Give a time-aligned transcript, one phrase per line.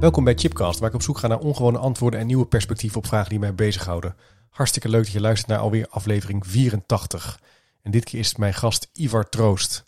[0.00, 3.06] Welkom bij Chipcast, waar ik op zoek ga naar ongewone antwoorden en nieuwe perspectieven op
[3.06, 4.16] vragen die mij bezighouden.
[4.50, 7.40] Hartstikke leuk dat je luistert naar alweer aflevering 84.
[7.82, 9.84] En dit keer is mijn gast Ivar Troost.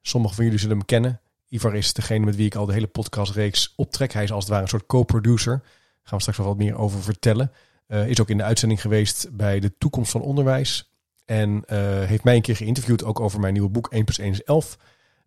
[0.00, 1.20] Sommigen van jullie zullen hem kennen.
[1.48, 4.12] Ivar is degene met wie ik al de hele podcastreeks optrek.
[4.12, 5.58] Hij is als het ware een soort co-producer.
[5.58, 7.52] Daar gaan we straks wel wat meer over vertellen.
[7.88, 10.92] Uh, is ook in de uitzending geweest bij de toekomst van onderwijs.
[11.24, 14.30] En uh, heeft mij een keer geïnterviewd ook over mijn nieuwe boek 1 plus 1
[14.30, 14.78] is 11.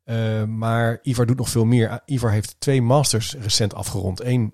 [0.06, 2.02] Uh, maar Ivar doet nog veel meer.
[2.06, 4.24] Ivar heeft twee masters recent afgerond.
[4.24, 4.54] Eén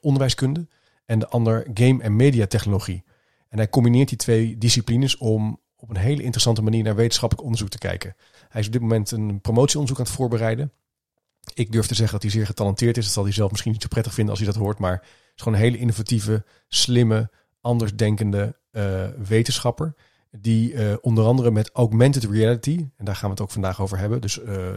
[0.00, 0.68] onderwijskunde
[1.06, 3.04] en de ander game- en mediatechnologie.
[3.48, 7.70] En hij combineert die twee disciplines om op een hele interessante manier naar wetenschappelijk onderzoek
[7.70, 8.16] te kijken.
[8.48, 10.72] Hij is op dit moment een promotieonderzoek aan het voorbereiden.
[11.54, 13.04] Ik durf te zeggen dat hij zeer getalenteerd is.
[13.04, 14.78] Dat zal hij zelf misschien niet zo prettig vinden als hij dat hoort.
[14.78, 19.94] Maar het is gewoon een hele innovatieve, slimme, andersdenkende uh, wetenschapper.
[20.30, 23.98] Die uh, onder andere met augmented reality, en daar gaan we het ook vandaag over
[23.98, 24.20] hebben.
[24.20, 24.68] Dus uh,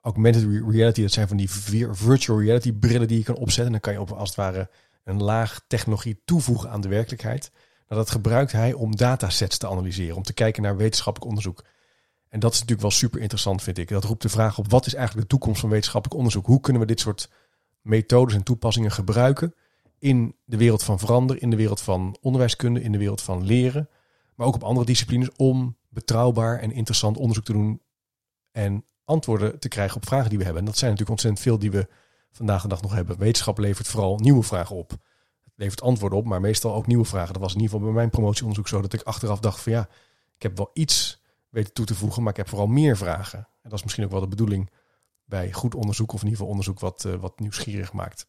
[0.00, 1.50] augmented reality, dat zijn van die
[1.90, 3.66] virtual reality brillen die je kan opzetten.
[3.66, 4.70] En dan kan je op als het ware
[5.04, 7.50] een laag technologie toevoegen aan de werkelijkheid.
[7.88, 11.64] Nou, dat gebruikt hij om datasets te analyseren, om te kijken naar wetenschappelijk onderzoek.
[12.28, 13.88] En dat is natuurlijk wel super interessant, vind ik.
[13.88, 16.46] Dat roept de vraag op: wat is eigenlijk de toekomst van wetenschappelijk onderzoek?
[16.46, 17.30] Hoe kunnen we dit soort
[17.80, 19.54] methodes en toepassingen gebruiken
[19.98, 23.88] in de wereld van veranderen, in de wereld van onderwijskunde, in de wereld van leren,
[24.38, 27.82] maar ook op andere disciplines om betrouwbaar en interessant onderzoek te doen
[28.50, 30.62] en antwoorden te krijgen op vragen die we hebben.
[30.62, 31.88] En dat zijn natuurlijk ontzettend veel die we
[32.30, 33.18] vandaag de dag nog hebben.
[33.18, 34.90] Wetenschap levert vooral nieuwe vragen op.
[34.90, 37.32] Het levert antwoorden op, maar meestal ook nieuwe vragen.
[37.32, 39.88] Dat was in ieder geval bij mijn promotieonderzoek zo dat ik achteraf dacht van ja,
[40.36, 43.38] ik heb wel iets weten toe te voegen, maar ik heb vooral meer vragen.
[43.38, 44.70] En dat is misschien ook wel de bedoeling
[45.24, 48.26] bij goed onderzoek, of in ieder geval onderzoek wat, uh, wat nieuwsgierig maakt.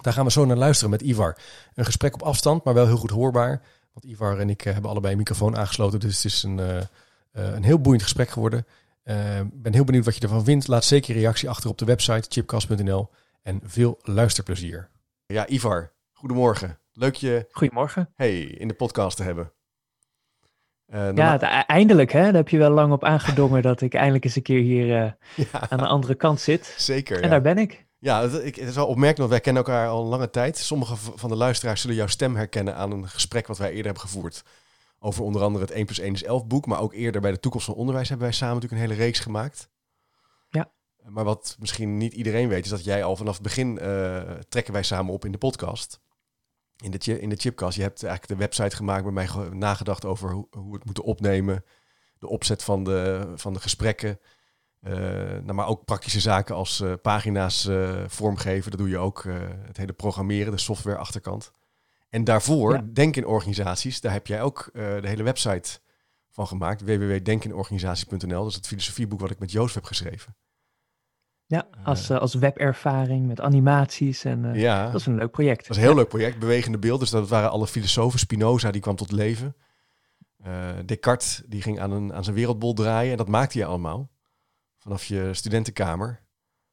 [0.00, 1.38] Daar gaan we zo naar luisteren met Ivar.
[1.74, 3.62] Een gesprek op afstand, maar wel heel goed hoorbaar.
[3.92, 6.84] Want Ivar en ik hebben allebei een microfoon aangesloten, dus het is een, uh, uh,
[7.32, 8.66] een heel boeiend gesprek geworden.
[9.04, 10.68] Ik ben heel benieuwd wat je ervan vindt.
[10.68, 13.10] Laat zeker je reactie achter op de website chipcast.nl
[13.42, 14.88] en veel luisterplezier.
[15.26, 16.78] Ja, Ivar, goedemorgen.
[16.92, 18.08] Leuk je Goedemorgen.
[18.14, 19.52] Hey, in de podcast te hebben.
[20.88, 22.22] Uh, ja, de, eindelijk hè.
[22.22, 25.10] Daar heb je wel lang op aangedongen dat ik eindelijk eens een keer hier uh,
[25.52, 25.70] ja.
[25.70, 26.74] aan de andere kant zit.
[26.76, 27.16] Zeker.
[27.16, 27.28] En ja.
[27.28, 27.86] daar ben ik.
[28.02, 30.58] Ja, het, ik, het is wel opmerkelijk, want wij kennen elkaar al een lange tijd.
[30.58, 34.02] Sommige van de luisteraars zullen jouw stem herkennen aan een gesprek wat wij eerder hebben
[34.02, 34.44] gevoerd.
[34.98, 36.66] Over onder andere het 1 plus 1 is 11 boek.
[36.66, 39.18] Maar ook eerder bij de toekomst van onderwijs hebben wij samen natuurlijk een hele reeks
[39.18, 39.68] gemaakt.
[40.48, 40.72] Ja.
[41.08, 44.72] Maar wat misschien niet iedereen weet, is dat jij al vanaf het begin uh, trekken
[44.72, 46.00] wij samen op in de podcast
[46.82, 47.76] in de, in de chipcast.
[47.76, 51.04] Je hebt eigenlijk de website gemaakt met mij nagedacht over hoe, hoe we het moeten
[51.04, 51.64] opnemen.
[52.18, 54.20] De opzet van de, van de gesprekken.
[54.86, 58.70] Uh, nou, maar ook praktische zaken als uh, pagina's uh, vormgeven.
[58.70, 59.24] Dat doe je ook.
[59.66, 61.52] het hele programmeren, de software achterkant.
[62.08, 62.84] En daarvoor, ja.
[62.92, 65.80] Denk in organisaties, daar heb jij ook de hele website
[66.30, 66.82] van gemaakt.
[66.82, 68.42] www.denkinorganisaties.nl.
[68.42, 70.36] Dat is het filosofieboek wat ik met Joost heb geschreven.
[71.46, 74.24] Ja, als, als webervaring met animaties.
[74.24, 75.60] En ja, dat is een leuk project.
[75.60, 77.00] Dat is een heel leuk project, bewegende beelden.
[77.00, 78.18] Dus dat waren alle filosofen.
[78.18, 79.56] Spinoza, die kwam tot leven.
[80.86, 83.10] Descartes, die ging aan, een, aan zijn wereldbol draaien.
[83.10, 84.10] En dat maakte je allemaal.
[84.82, 86.20] Vanaf je studentenkamer.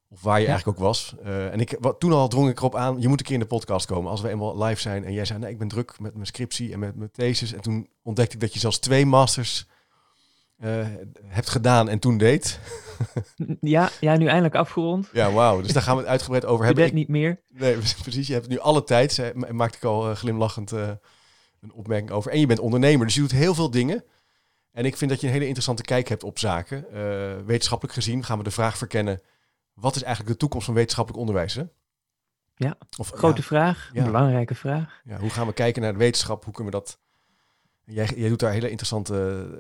[0.08, 0.50] Of waar je ja.
[0.50, 1.16] eigenlijk ook was.
[1.24, 3.46] en ik, wat, toen al drong ik erop aan, je moet een keer in de
[3.46, 4.12] podcast komen.
[4.12, 5.06] Als we eenmaal live zijn.
[5.06, 7.54] En jij zei, nee, ik ben druk met mijn scriptie en met mijn thesis.
[7.54, 9.68] En toen ontdekte ik dat je zelfs twee masters
[10.64, 10.88] uh,
[11.26, 12.60] hebt gedaan en toen deed.
[13.60, 15.10] ja, ja, nu eindelijk afgerond.
[15.14, 15.62] Ja, wauw.
[15.62, 16.86] Dus daar gaan we het uitgebreid over hebben.
[16.86, 17.42] Je niet meer.
[17.48, 18.28] Nee, precies.
[18.28, 22.32] Je hebt nu alle tijd, maakte ik al uh, glimlachend een opmerking over.
[22.32, 24.04] En je bent ondernemer, dus je doet heel veel dingen.
[24.80, 26.86] En ik vind dat je een hele interessante kijk hebt op zaken.
[27.46, 29.22] wetenschappelijk gezien gaan we de vraag verkennen...
[29.74, 31.56] wat is eigenlijk de toekomst van wetenschappelijk onderwijs?
[31.56, 31.64] Hè?
[32.56, 34.06] Ja, of, grote ja, vraag, ja.
[34.06, 35.02] belangrijke vraag.
[35.04, 36.44] Ja, hoe gaan we kijken naar de wetenschap?
[36.44, 37.00] Hoe kunnen we dat
[37.90, 39.14] Jij, jij doet daar hele interessante,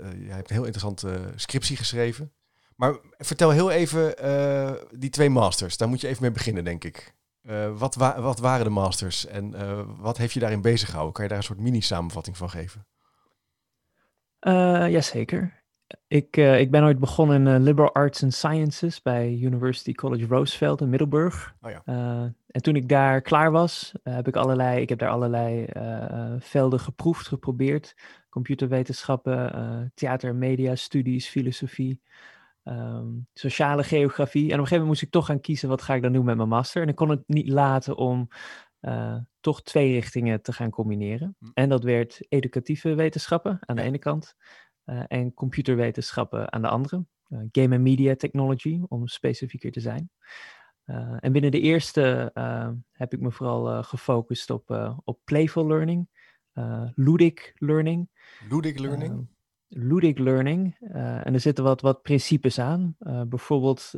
[0.04, 2.31] uh, jij hebt een heel interessante scriptie geschreven.
[2.75, 5.77] Maar vertel heel even uh, die twee masters.
[5.77, 7.16] Daar moet je even mee beginnen, denk ik.
[7.44, 9.54] Uh, wat, wa wat, waren de masters en
[10.01, 11.13] wat heeft je daarin bezig gehouden?
[11.13, 12.88] Kan je daar een soort mini-samenvatting van geven?
[14.89, 15.57] Jazeker.
[16.07, 20.89] Ik, ik ben ooit begonnen in Liberal Arts and Sciences bij University College Roosevelt in
[20.89, 21.56] Middelburg.
[21.62, 21.81] Oh ja.
[22.47, 25.65] en toen ik daar klaar was, heb ik allerlei, ik heb daar allerlei
[26.39, 27.95] velden geproefd, geprobeerd.
[28.30, 32.01] Computerwetenschappen, theater- media, studies, filosofie.
[32.69, 34.42] Ehm, sociale geografie.
[34.42, 36.25] En op een gegeven moment moest ik toch gaan kiezen wat ga ik dan doen
[36.25, 36.81] met mijn master.
[36.81, 38.27] En ik kon het niet laten om
[38.81, 41.35] uh, toch twee richtingen te gaan combineren.
[41.39, 41.45] Hm.
[41.53, 44.35] En dat werd educatieve wetenschappen aan de ene kant
[44.85, 47.05] uh, en computerwetenschappen aan de andere.
[47.27, 50.09] Uh, game and media technology, om specifieker te zijn.
[51.19, 52.31] en binnen de eerste
[52.91, 56.09] heb ik me vooral gefocust op, op playful learning,
[56.95, 58.09] ludic learning.
[58.49, 59.27] Ludic learning?
[59.67, 60.75] Ludic learning.
[60.79, 62.95] en er zitten wat, wat principes aan.
[63.27, 63.91] bijvoorbeeld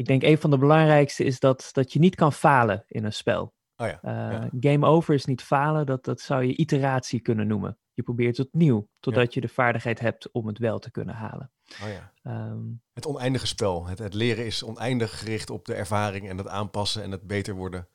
[0.00, 3.12] ik denk een van de belangrijkste is dat, dat je niet kan falen in een
[3.12, 3.54] spel.
[3.76, 7.78] Oh ja, uh, Game over is niet falen, dat, dat zou je iteratie kunnen noemen.
[7.92, 11.52] Je probeert het opnieuw, totdat je de vaardigheid hebt om het wel te kunnen halen.
[11.82, 12.12] Oh ja.
[12.22, 12.58] Ehm,
[12.92, 13.86] het oneindige spel.
[13.86, 17.54] Het, het leren is oneindig gericht op de ervaring en het aanpassen en het beter
[17.54, 17.88] worden.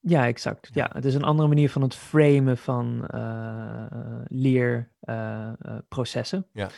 [0.00, 0.70] Ja, exact.
[0.72, 3.86] Ja, het is een andere manier van het framen van uh,
[4.26, 6.46] leerprocessen.
[6.52, 6.70] ja.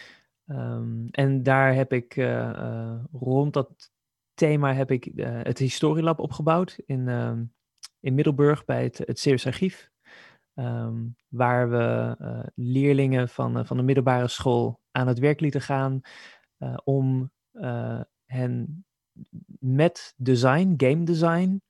[0.51, 3.93] Um, en daar heb ik uh, rond dat
[4.35, 7.33] thema heb ik uh, het historielab opgebouwd in, uh,
[8.01, 9.91] in Middelburg bij het, het Archief.
[10.55, 12.17] Um, waar we
[12.55, 16.01] leerlingen van, van de middelbare school aan het werk lieten gaan
[16.85, 17.31] om
[18.25, 18.85] hen
[19.61, 21.63] met design, game design,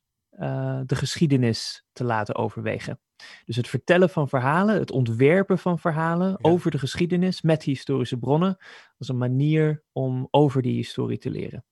[0.87, 3.01] de geschiedenis te laten overwegen.
[3.45, 8.57] Dus het vertellen van verhalen, het ontwerpen van verhalen over de geschiedenis met historische bronnen,
[8.97, 11.65] was een manier om over die historie te leren.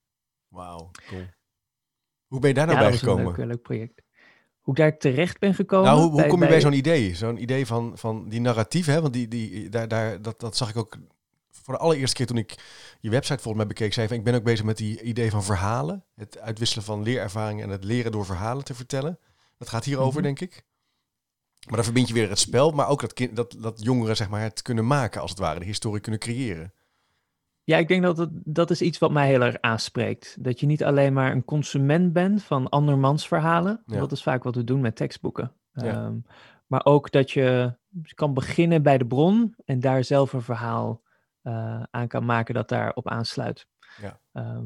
[0.48, 1.24] Wauw, cool.
[2.26, 3.24] Hoe ben je daar nou bij gekomen?
[3.24, 4.02] Dat is een leuk, project.
[4.60, 5.86] Hoe ik daar terecht ben gekomen?
[5.86, 7.14] Nou, hoe, hoe kom je bij, zo'n idee?
[7.14, 9.00] Zo'n idee van, van die narratief, hè?
[9.00, 10.98] Want die, die, daar, daar, dat, dat zag ik ook
[11.50, 12.54] voor de allereerste keer toen ik
[13.00, 13.92] je website volgens mij bekeek.
[13.92, 16.04] Zei van, ik ben ook bezig met die idee van verhalen.
[16.14, 19.18] Het uitwisselen van leerervaringen en het leren door verhalen te vertellen.
[19.58, 20.64] Dat gaat hierover, mm denk ik.
[21.66, 24.28] Maar dan verbind je weer het spel, maar ook dat, kind, dat, dat jongeren zeg
[24.28, 26.72] maar, het kunnen maken, als het ware, de historie kunnen creëren.
[27.64, 30.36] Ja, ik denk dat het, dat is iets wat mij heel erg aanspreekt.
[30.40, 33.82] Dat je niet alleen maar een consument bent van andermans verhalen.
[33.86, 35.52] Dat is vaak wat we doen met tekstboeken.
[35.72, 36.16] Ehm,
[36.66, 37.76] maar ook dat je
[38.14, 41.02] kan beginnen bij de bron en daar zelf een verhaal
[41.42, 43.66] uh, aan kan maken dat daarop aansluit.
[44.00, 44.20] Ja.
[44.32, 44.64] Ehm,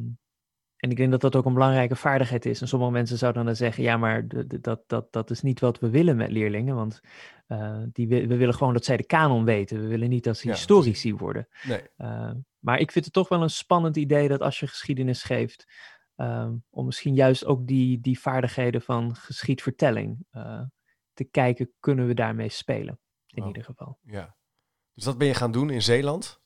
[0.80, 2.60] en ik denk dat dat ook een belangrijke vaardigheid is.
[2.60, 4.28] En sommige mensen zouden dan zeggen, ja, maar
[4.60, 6.74] dat, dat, dat is niet wat we willen met leerlingen.
[6.74, 7.00] Want
[7.48, 9.80] uh, die, we willen gewoon dat zij de kanon weten.
[9.80, 11.48] We willen niet dat ze historici worden.
[11.62, 11.82] Nee.
[11.98, 15.66] Uh, maar ik vind het toch wel een spannend idee dat als je geschiedenis geeft,
[16.16, 20.62] uh, om misschien juist ook die, die vaardigheden van geschiedvertelling uh,
[21.12, 23.00] te kijken, kunnen we daarmee spelen?
[23.26, 23.98] In ieder geval.
[24.02, 24.36] Ja.
[24.94, 26.40] Dus dat ben je gaan doen in Zeeland?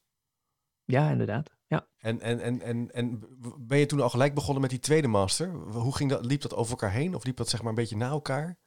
[0.84, 1.53] Ja, inderdaad.
[1.66, 1.86] Ja.
[1.98, 3.22] En, en, en, en, en
[3.58, 5.52] ben je toen al gelijk begonnen met die tweede master?
[5.54, 7.96] Hoe ging dat, liep dat over elkaar heen of liep dat zeg maar een beetje
[7.96, 8.58] na elkaar?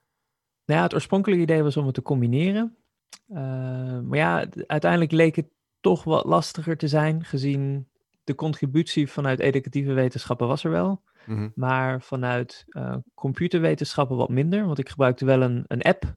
[0.66, 2.78] Nou ja, het oorspronkelijke idee was om het te combineren.
[3.28, 3.38] Uh,
[4.00, 5.50] maar ja, uiteindelijk leek het
[5.80, 7.88] toch wat lastiger te zijn, gezien
[8.24, 11.02] de contributie vanuit educatieve wetenschappen was er wel.
[11.26, 16.16] Mm Maar vanuit uh, computerwetenschappen wat minder, want ik gebruikte wel een, een app.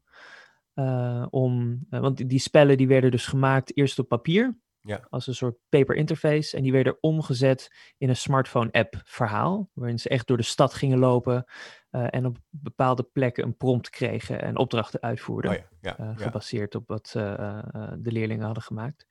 [0.74, 4.58] Uh, om, want die spellen die werden dus gemaakt eerst op papier.
[4.82, 5.06] Ja.
[5.08, 6.56] Als een soort paper interface.
[6.56, 9.70] En die werden omgezet in een smartphone-app verhaal.
[9.72, 11.44] Waarin ze echt door de stad gingen lopen.
[11.90, 15.50] Uh, en op bepaalde plekken een prompt kregen en opdrachten uitvoerden.
[15.50, 17.62] Oh ja, ja, uh, gebaseerd op wat uh,
[17.98, 19.06] de leerlingen hadden gemaakt.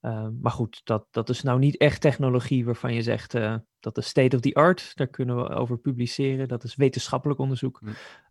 [0.00, 3.32] Ehm, maar goed, dat, dat is nou niet echt technologie waarvan je zegt
[3.80, 4.92] dat is state of the art.
[4.94, 6.48] Daar kunnen we over publiceren.
[6.48, 7.78] Dat is wetenschappelijk onderzoek.
[7.78, 7.86] Hm.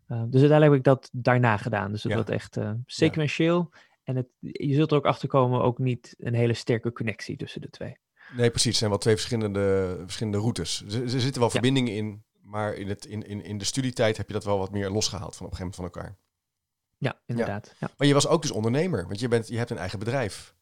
[0.08, 1.92] Ehm, dus uiteindelijk heb ik dat daarna gedaan.
[1.92, 3.70] Dus dat echt sequentieel.
[4.04, 7.60] En het, je zult er ook achter komen, ook niet een hele sterke connectie tussen
[7.60, 7.98] de twee.
[8.36, 8.68] Nee, precies.
[8.68, 10.84] Het zijn wel twee verschillende, verschillende routes.
[10.88, 14.26] Er, er zitten wel verbindingen in, maar in, het, in, in, in de studietijd heb
[14.26, 16.22] je dat wel wat meer losgehaald van op een gegeven moment van elkaar.
[16.98, 17.74] Ja, inderdaad.
[17.78, 17.90] Ja.
[17.96, 20.54] Maar je was ook dus ondernemer, want je, bent, je hebt een eigen bedrijf.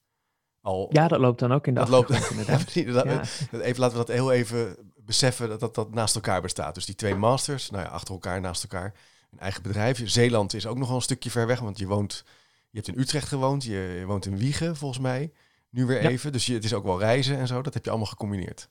[0.61, 2.11] Al, ja, dat loopt dan ook in de dat loopt,
[2.75, 3.49] inderdaad.
[3.52, 6.75] Even laten we dat heel even beseffen dat, dat dat naast elkaar bestaat.
[6.75, 8.94] Dus die twee masters, nou ja, achter elkaar, naast elkaar.
[9.30, 10.00] Een eigen bedrijf.
[10.04, 12.25] Zeeland is ook nog wel een stukje ver weg, want je woont
[12.72, 15.32] je hebt in Utrecht gewoond, je, woont in Wiegen volgens mij.
[15.70, 16.32] Nu weer even.
[16.32, 17.62] Dus je, het is ook wel reizen en zo.
[17.62, 18.70] Dat heb je allemaal gecombineerd.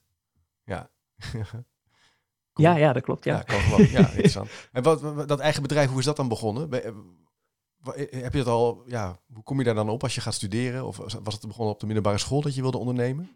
[0.63, 0.89] Ja.
[2.53, 3.24] Ja, ja, dat klopt.
[3.24, 4.50] Ja, ja, kan gewoon, ja interessant.
[4.72, 6.72] En wat, dat eigen bedrijf, hoe is dat dan begonnen?
[6.72, 6.93] Eh,
[8.22, 10.86] heb je dat al, ja, hoe kom je daar dan op als je gaat studeren?
[10.86, 13.29] Of was het begonnen op de middelbare school dat je wilde ondernemen?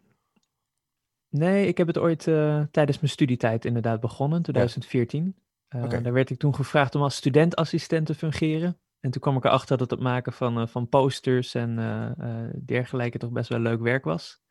[1.29, 5.36] Nee, ik heb het ooit uh, tijdens mijn studietijd inderdaad begonnen, 2014.
[5.69, 5.84] Ja.
[5.84, 8.77] Uh, Daar werd ik toen gevraagd om als studentassistent te fungeren.
[9.06, 13.18] En toen kwam ik erachter dat het maken van, uh, van posters en uh, dergelijke
[13.18, 14.42] toch best wel leuk werk was.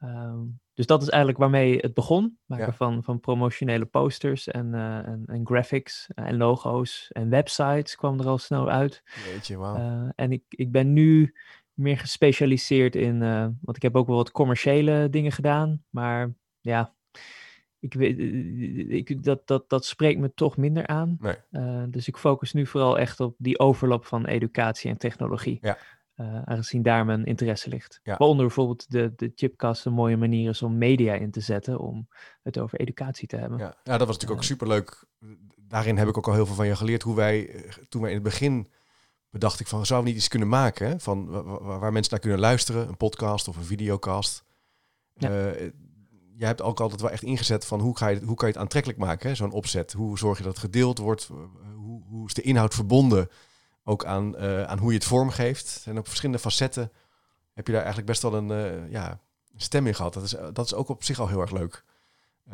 [0.00, 2.38] Um, dus dat is eigenlijk waarmee het begon.
[2.46, 2.72] Maken Ja.
[2.72, 8.26] van, van promotionele posters en, eh, en, en graphics en logo's en websites kwam er
[8.26, 9.02] al snel uit.
[9.76, 11.34] Eh, en ik, ik ben nu
[11.72, 16.93] meer gespecialiseerd in, eh, want ik heb ook wel wat commerciële dingen gedaan, maar ja,
[17.84, 21.16] ik weet, eh, ik, dat, dat, dat spreekt me toch minder aan.
[21.20, 21.36] Nee.
[21.50, 25.58] Eh, dus ik focus nu vooral echt op die overlap van educatie en technologie.
[25.60, 25.78] Ja.
[26.14, 28.00] Eh, aangezien daar mijn interesse ligt.
[28.02, 28.16] Ja.
[28.16, 32.08] Waaronder bijvoorbeeld de, de chipcast een mooie manier is om media in te zetten om
[32.42, 33.58] het over educatie te hebben.
[33.58, 33.76] Ja.
[33.82, 35.04] ja, dat was natuurlijk ook superleuk.
[35.56, 37.02] Daarin heb ik ook al heel veel van je geleerd.
[37.02, 38.68] Hoe wij, eh, toen wij in het begin
[39.30, 41.00] bedacht ik van, zouden we niet iets kunnen maken hè?
[41.00, 44.44] van wa- wa- waar, mensen naar kunnen luisteren, een podcast of een videocast.
[45.14, 45.30] Ja.
[45.30, 45.70] Eh,
[46.36, 48.62] jij hebt ook altijd wel echt ingezet van hoe, ga je, hoe kan je het
[48.62, 49.92] aantrekkelijk maken, zo'n opzet.
[49.92, 51.28] Hoe zorg je dat het gedeeld wordt?
[51.30, 51.36] Eh,
[51.76, 53.28] Hoe, hoe is de inhoud verbonden
[53.84, 55.82] ook aan, eh, aan hoe je het vormgeeft?
[55.86, 56.92] En op verschillende facetten
[57.52, 59.20] heb je daar eigenlijk best wel een eh, ja,
[59.56, 60.14] stem in gehad.
[60.14, 61.84] Dat is, dat is ook op zich al heel erg leuk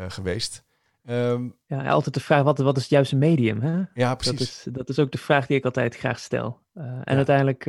[0.08, 0.64] geweest.
[1.04, 3.60] Ehm, Ja, altijd de vraag, wat, wat is het juiste medium?
[3.60, 3.82] Hè?
[3.94, 4.38] ja, precies.
[4.38, 6.60] Dat is, dat is ook de vraag die ik altijd graag stel.
[6.74, 7.04] En Ja.
[7.04, 7.64] uiteindelijk,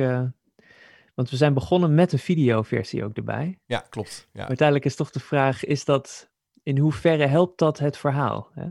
[1.14, 3.58] want we zijn begonnen met een videoversie ook erbij.
[3.66, 4.28] Ja, klopt.
[4.32, 6.30] Ja, Maar uiteindelijk is toch de vraag, is dat,
[6.62, 8.50] in hoeverre helpt dat het verhaal?
[8.54, 8.66] Hè?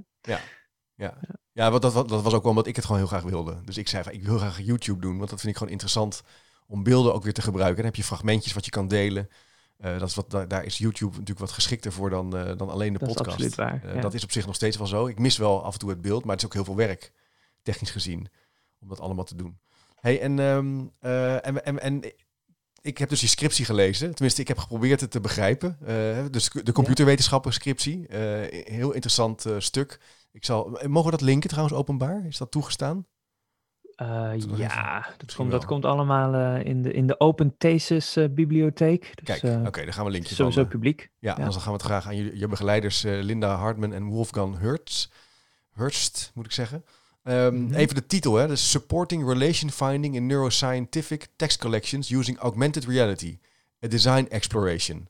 [0.95, 1.17] ja.
[1.51, 3.61] ja wat, dat, dat was ook wel omdat ik het gewoon heel graag wilde.
[3.65, 6.23] Dus ik zei van, ik wil graag YouTube doen, want dat vind ik gewoon interessant
[6.67, 7.75] om beelden ook weer te gebruiken.
[7.75, 9.29] Dan heb je fragmentjes wat je kan delen.
[9.77, 12.69] Eh, dat is wat, daar, daar is YouTube natuurlijk wat geschikter voor dan, eh, dan
[12.69, 13.29] alleen de Dat podcast.
[13.29, 14.01] absoluut waar, Eh, ja.
[14.01, 15.07] Dat is op zich nog steeds wel zo.
[15.07, 17.11] Ik mis wel af en toe het beeld, maar het is ook heel veel werk,
[17.61, 18.27] technisch gezien,
[18.79, 19.59] om dat allemaal te doen.
[19.95, 22.13] Hey, en, ehm, eh, en, en, en
[22.81, 24.11] ik heb dus die scriptie gelezen.
[24.13, 25.77] Tenminste, ik heb geprobeerd het te begrijpen.
[25.85, 28.07] Eh, dus de computerwetenschappen scriptie.
[28.07, 29.99] Eh, heel interessant eh, stuk.
[30.31, 32.25] Ik zal, mogen we dat linken trouwens openbaar?
[32.25, 33.05] Is dat toegestaan?
[34.55, 39.11] Ja, dat komt, dat komt allemaal in, de, in de Open Thesis bibliotheek.
[39.23, 41.09] Dus, Kijk, oké, dan gaan we een linkje sowieso van, publiek.
[41.19, 41.43] Ja, Ja.
[41.43, 45.07] dan gaan we het graag aan je, je begeleiders Linda Hartman en Wolfgang Hertz.
[45.73, 46.83] Hurst, moet ik zeggen.
[47.23, 47.73] Ehm, Mhm.
[47.73, 48.47] Even de titel, hè.
[48.47, 53.39] Dus Supporting Relation Finding in Neuroscientific Text Collections Using Augmented Reality.
[53.85, 55.09] A Design Exploration.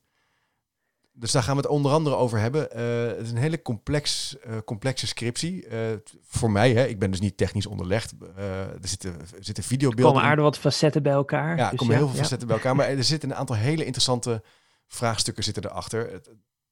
[1.14, 2.72] Dus daar gaan we het onder andere over hebben.
[2.72, 5.68] Eh, het is een hele complex, eh, complexe scriptie.
[5.68, 5.80] Eh,
[6.22, 8.14] voor mij, hè, ik ben dus niet technisch onderlegd.
[8.36, 10.28] Eh, er zitten, er zitten Er videobeelden komen in.
[10.30, 11.58] aardig wat facetten bij elkaar.
[11.58, 12.22] Ja, er dus komen heel veel ja.
[12.22, 12.76] facetten bij elkaar.
[12.76, 14.44] Maar er zitten een aantal hele interessante
[14.88, 16.22] vraagstukken zitten erachter.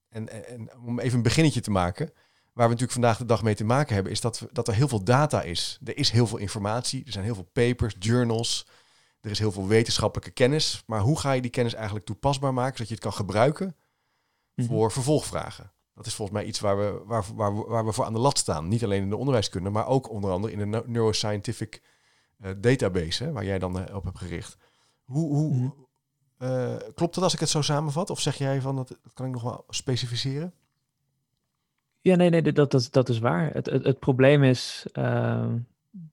[0.09, 2.11] En, en om even een beginnetje te maken,
[2.59, 4.73] waar we natuurlijk vandaag de dag mee te maken hebben, is dat, we, dat er
[4.73, 5.79] heel veel data is.
[5.83, 8.67] Er is heel veel informatie, er zijn heel veel papers, journals,
[9.21, 10.83] er is heel veel wetenschappelijke kennis.
[10.85, 13.75] Maar hoe ga je die kennis eigenlijk toepasbaar maken, zodat je het kan gebruiken
[14.55, 14.67] Mhm.
[14.67, 15.71] voor vervolgvragen?
[15.93, 18.19] Dat is volgens mij iets waar we, waar, waar, we- waar we voor aan de
[18.19, 18.67] lat staan.
[18.67, 21.81] Niet alleen in de onderwijskunde, maar ook onder andere in de neu- neuroscientific
[22.39, 24.57] eh, database, hè, waar jij dan eh, op hebt gericht.
[25.03, 25.69] Hoe, hoe, Mhm.
[26.37, 28.09] eh, klopt dat als ik het zo samenvat?
[28.09, 30.53] Of zeg jij van dat, dat kan ik nog wel specificeren?
[32.01, 33.53] Ja, nee, nee, dat, dat, dat is waar.
[33.53, 35.57] Het, het, het probleem is ehm,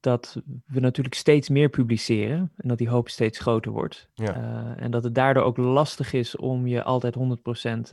[0.00, 4.08] dat we natuurlijk steeds meer publiceren en dat die hoop steeds groter wordt.
[4.14, 4.34] Ja.
[4.34, 7.18] Eh, en dat het daardoor ook lastig is om je altijd 100%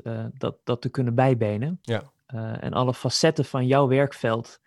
[0.03, 1.79] eh, dat, dat te kunnen bijbenen.
[1.81, 2.03] Ja.
[2.25, 4.61] Eh, en alle facetten van jouw werkveld,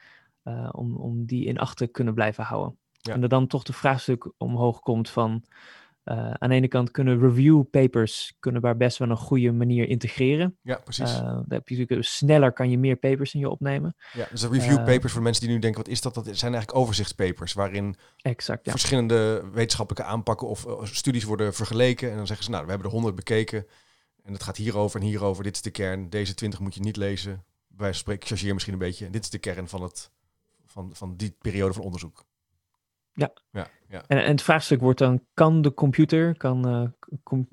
[0.71, 2.77] om, om die in acht te kunnen blijven houden.
[2.93, 3.13] Ja.
[3.13, 5.43] En er dan toch de vraagstuk omhoog komt van,
[6.07, 9.89] eh, aan de ene kant kunnen review papers kunnen waar best wel een goede manier
[9.89, 10.59] integreren.
[10.63, 11.13] Ja, precies.
[11.13, 13.97] Eh, dan heb je natuurlijk, sneller kan je meer papers in je opnemen.
[14.13, 16.15] ja, dus de review eh, papers voor mensen die nu denken, wat is dat?
[16.15, 18.71] Dat zijn eigenlijk overzichtspapers waarin Exact, ja.
[18.71, 22.11] verschillende wetenschappelijke aanpakken of studies worden vergeleken.
[22.11, 23.67] En dan zeggen ze, nou, we hebben er 100 bekeken.
[24.23, 25.45] En het gaat hierover en hierover.
[25.45, 26.11] Dit is de kern.
[26.11, 27.45] Deze 20 moet je niet lezen.
[27.69, 29.07] Wij spreken, ik chargeer misschien een beetje.
[29.07, 30.11] En dit is de kern van, het,
[30.67, 32.25] van, van die periode van onderzoek.
[33.17, 33.33] Ja.
[33.51, 34.05] Ja, ja.
[34.07, 37.49] En, en het vraagstuk wordt dan, kan de computer, kan eh, com-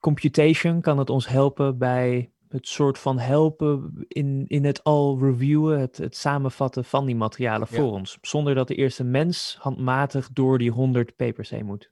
[0.00, 5.80] computation, kan het ons helpen bij het soort van helpen in, in het al reviewen,
[5.80, 7.76] het, het samenvatten van die materialen Ja.
[7.76, 8.18] voor ons.
[8.20, 11.90] Zonder dat de eerste mens handmatig door die 100 papers heen moet.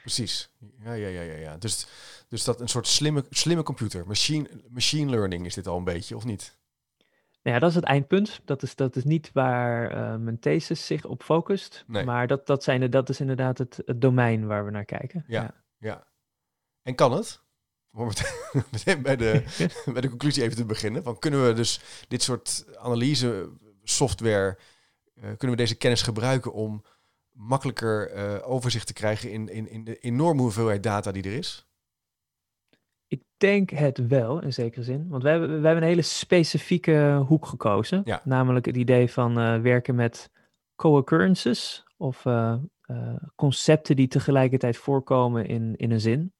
[0.00, 0.52] Precies.
[0.84, 1.34] Ja, ja, ja, ja.
[1.34, 1.56] ja.
[1.56, 1.86] Dus,
[2.28, 4.06] dus dat een soort slimme, slimme computer.
[4.06, 6.58] Machine, machine learning is dit al een beetje, of niet?
[7.46, 8.40] Nou ja, dat is het eindpunt.
[8.44, 11.84] Dat is, dat is niet waar eh, mijn thesis zich op focust.
[11.86, 12.04] Nee.
[12.04, 15.24] Maar dat, dat, zijn, dat is inderdaad het, het domein waar we naar kijken.
[15.26, 15.54] Ja.
[15.78, 16.06] Ja.
[16.82, 17.42] En kan het?
[17.92, 19.44] Om meteen- meteen bij de,
[19.92, 21.02] bij de conclusie even te beginnen.
[21.02, 23.50] Van kunnen we dus dit soort analyse
[23.82, 24.58] software,
[25.14, 26.84] eh, kunnen we deze kennis gebruiken om
[27.30, 31.66] makkelijker eh, overzicht te krijgen in, in, in de enorme hoeveelheid data die er is?
[33.08, 35.08] Ik denk het wel, in zekere zin.
[35.08, 38.02] Want wij hebben, wij hebben een hele specifieke hoek gekozen.
[38.04, 38.20] Ja.
[38.24, 40.30] Namelijk het idee van eh, werken met
[40.74, 41.84] co-occurrences.
[41.96, 46.34] Of eh, eh, concepten die tegelijkertijd voorkomen in, in een zin.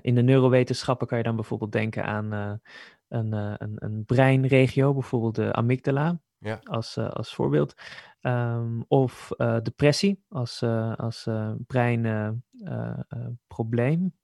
[0.00, 2.60] in de neurowetenschappen kan je dan bijvoorbeeld denken aan
[3.08, 6.60] een, een, een breinregio, bijvoorbeeld de amygdala, Ja.
[6.64, 7.74] als, als voorbeeld.
[8.20, 9.30] Ehm, of
[9.62, 10.62] depressie als,
[10.96, 11.28] als
[11.66, 14.14] breinprobleem,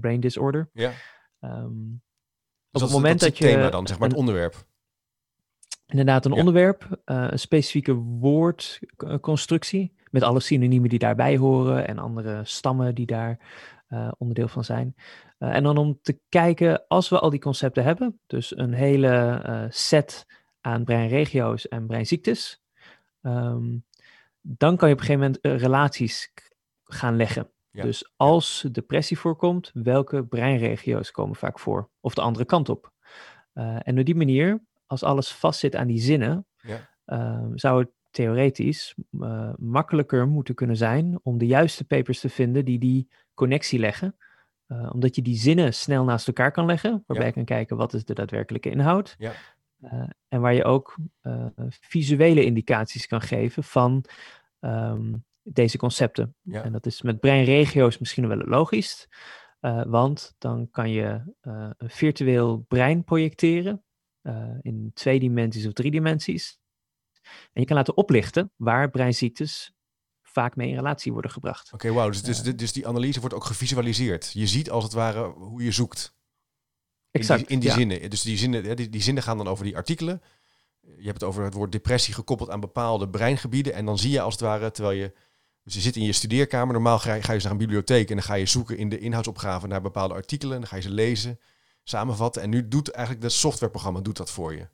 [0.00, 0.70] brain disorder.
[0.72, 0.90] Ja.
[2.70, 4.68] Dus op het moment dat je thema dan, zeg maar, het onderwerp.
[5.86, 6.38] inderdaad een Ja.
[6.38, 13.06] onderwerp, eh, een specifieke woordconstructie, met alle synoniemen die daarbij horen en andere stammen die
[13.06, 13.38] daar
[13.86, 14.94] eh, onderdeel van zijn.
[15.38, 19.40] Eh, en dan om te kijken, als we al die concepten hebben, dus een hele
[19.44, 20.26] eh, set
[20.60, 22.62] aan breinregio's en breinziektes,
[23.22, 23.78] ehm,
[24.40, 26.32] dan kan je op een gegeven moment eh, relaties
[26.84, 27.50] gaan leggen.
[27.70, 31.90] Ja, Dus als depressie voorkomt, welke breinregio's komen vaak voor?
[32.00, 32.92] Of de andere kant op.
[33.52, 36.88] Eh, en op die manier, als alles vastzit aan die zinnen, Ja.
[37.04, 42.64] eh, zou het theoretisch eh, makkelijker moeten kunnen zijn om de juiste papers te vinden
[42.64, 44.16] die die connectie leggen.
[44.92, 47.24] Omdat je die zinnen snel naast elkaar kan leggen, waarbij Ja.
[47.26, 49.14] je kan kijken wat is de daadwerkelijke inhoud.
[49.18, 49.32] Ja.
[49.80, 54.04] Eh, en waar je ook eh, visuele indicaties kan geven van
[54.60, 56.36] ehm, deze concepten.
[56.42, 56.62] Ja.
[56.62, 59.08] En dat is met breinregio's misschien wel het logischst.
[59.60, 63.84] eh, want dan kan je een virtueel brein projecteren
[64.60, 66.60] in twee dimensies of drie dimensies.
[67.22, 69.74] En je kan laten oplichten waar breinziektes
[70.22, 71.72] vaak mee in relatie worden gebracht.
[71.72, 72.10] Oké, wauw.
[72.10, 74.32] Dus, dus, dus die analyse wordt ook gevisualiseerd.
[74.32, 76.14] Je ziet als het ware hoe je zoekt.
[77.10, 77.40] Exact.
[77.40, 77.74] In die, in die ja.
[77.74, 78.10] zinnen.
[78.10, 80.22] Dus die zinnen, die, die zinnen gaan dan over die artikelen.
[80.80, 83.72] Je hebt het over het woord depressie gekoppeld aan bepaalde breingebieden.
[83.72, 85.12] En dan zie je als het ware, terwijl je...
[85.64, 86.72] Dus je zit in je studeerkamer.
[86.72, 88.88] Normaal ga je, ga je dus naar een bibliotheek en dan ga je zoeken in
[88.88, 90.54] de inhoudsopgave naar bepaalde artikelen.
[90.54, 91.40] En dan ga je ze lezen,
[91.82, 92.42] samenvatten.
[92.42, 94.66] En nu doet eigenlijk dat softwareprogramma doet dat voor je.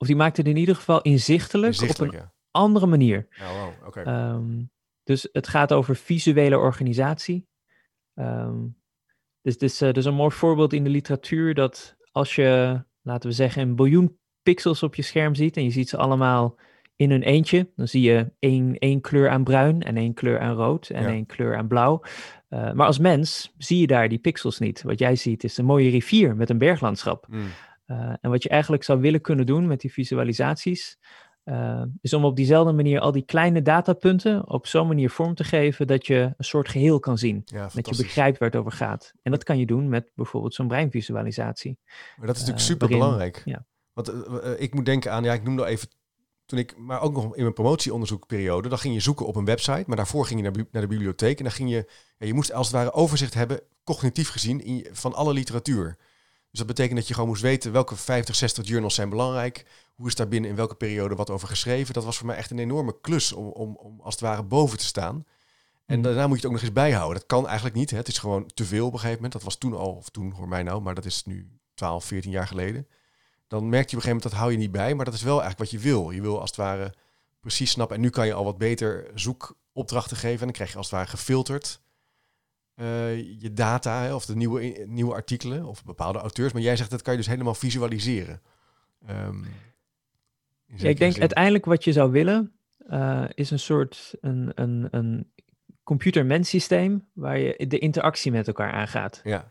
[0.00, 2.32] Of die maakt het in ieder geval inzichtelijk, Inzichtelijk, op een ja.
[2.50, 3.26] andere manier.
[3.30, 4.00] Ja, wow, oké.
[4.00, 4.62] Ehm,
[5.04, 7.46] dus het gaat over visuele organisatie.
[8.14, 8.66] Ehm,
[9.42, 13.62] dus eh, dus een mooi voorbeeld in de literatuur dat als je, laten we zeggen,
[13.62, 16.58] een biljoen pixels op je scherm ziet en je ziet ze allemaal
[16.96, 20.54] in hun eentje, dan zie je één, één kleur aan bruin en één kleur aan
[20.54, 21.08] rood en Ja.
[21.08, 22.02] één kleur aan blauw.
[22.48, 24.82] Eh, maar als mens zie je daar die pixels niet.
[24.82, 27.26] Wat jij ziet is een mooie rivier met een berglandschap.
[27.28, 27.40] Mm,
[27.86, 30.98] Uh, en wat je eigenlijk zou willen kunnen doen met die visualisaties,
[31.50, 35.44] uh, is om op diezelfde manier al die kleine datapunten op zo'n manier vorm te
[35.44, 37.42] geven dat je een soort geheel kan zien.
[37.44, 39.12] ja, Dat je begrijpt waar het over gaat.
[39.22, 41.78] En dat kan je doen met bijvoorbeeld zo'n breinvisualisatie.
[42.16, 43.42] Maar dat is natuurlijk eh, super waarin- belangrijk.
[43.44, 43.66] ja.
[43.92, 45.88] Want eh, eh, ik moet denken aan, ja, ik noemde al even,
[46.46, 49.84] toen ik, maar ook nog in mijn promotieonderzoekperiode, dan ging je zoeken op een website,
[49.86, 52.52] maar daarvoor ging je naar, naar de bibliotheek en dan ging je, ja, je moest
[52.52, 55.96] als het ware overzicht hebben, cognitief gezien, in je- van alle literatuur.
[56.50, 60.06] Dus dat betekent dat je gewoon moest weten welke 50, 60 journals zijn belangrijk, hoe
[60.06, 61.94] is daar binnen in welke periode wat over geschreven.
[61.94, 64.78] Dat was voor mij echt een enorme klus om, om, om als het ware boven
[64.78, 65.24] te staan.
[65.86, 66.02] En Mhm.
[66.02, 67.18] daarna moet je het ook nog eens bijhouden.
[67.18, 67.90] Dat kan eigenlijk niet.
[67.90, 67.96] Hè.
[67.96, 69.32] Het is gewoon te veel op een gegeven moment.
[69.32, 72.30] Dat was toen al, of toen hoor mij nou, maar dat is nu 12, 14
[72.30, 72.86] jaar geleden.
[73.48, 75.22] Dan merk je op een gegeven moment dat hou je niet bij, maar dat is
[75.22, 76.10] wel eigenlijk wat je wil.
[76.10, 76.94] Je wil als het ware
[77.40, 77.96] precies snappen.
[77.96, 80.38] En nu kan je al wat beter zoekopdrachten geven.
[80.38, 81.80] En dan krijg je als het ware gefilterd
[82.80, 86.52] eh, je data hè, of de nieuwe, nieuwe artikelen of bepaalde auteurs.
[86.52, 88.40] Maar jij zegt dat kan je dus helemaal visualiseren.
[89.06, 89.44] Ehm,
[90.76, 91.20] Ja, ik denk zin.
[91.20, 92.52] uiteindelijk wat je zou willen,
[92.90, 95.32] uh, is een soort een, een, een
[95.82, 99.20] computer-mens systeem waar je de interactie met elkaar aangaat.
[99.24, 99.48] Ja,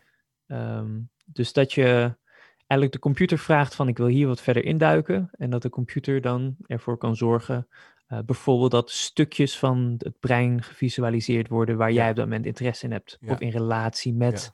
[0.52, 2.16] Um, dus dat je
[2.56, 6.20] eigenlijk de computer vraagt van ik wil hier wat verder induiken en dat de computer
[6.20, 7.68] dan ervoor kan zorgen
[8.12, 12.84] uh, bijvoorbeeld dat stukjes van het brein gevisualiseerd worden waar jij op dat moment interesse
[12.84, 14.50] in hebt of in relatie met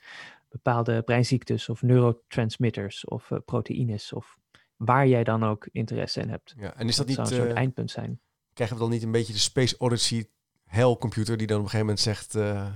[0.48, 4.36] bepaalde breinziektes of neurotransmitters of uh, proteïnes of
[4.76, 6.54] waar jij dan ook interesse in hebt.
[6.58, 6.74] ja.
[6.74, 7.26] En is dat, dat niet...
[7.26, 8.20] zou een soort eh, eindpunt zijn.
[8.52, 10.30] krijgen we dan niet een beetje de Space Odyssey
[10.64, 12.74] hell computer die dan op een gegeven moment zegt eh,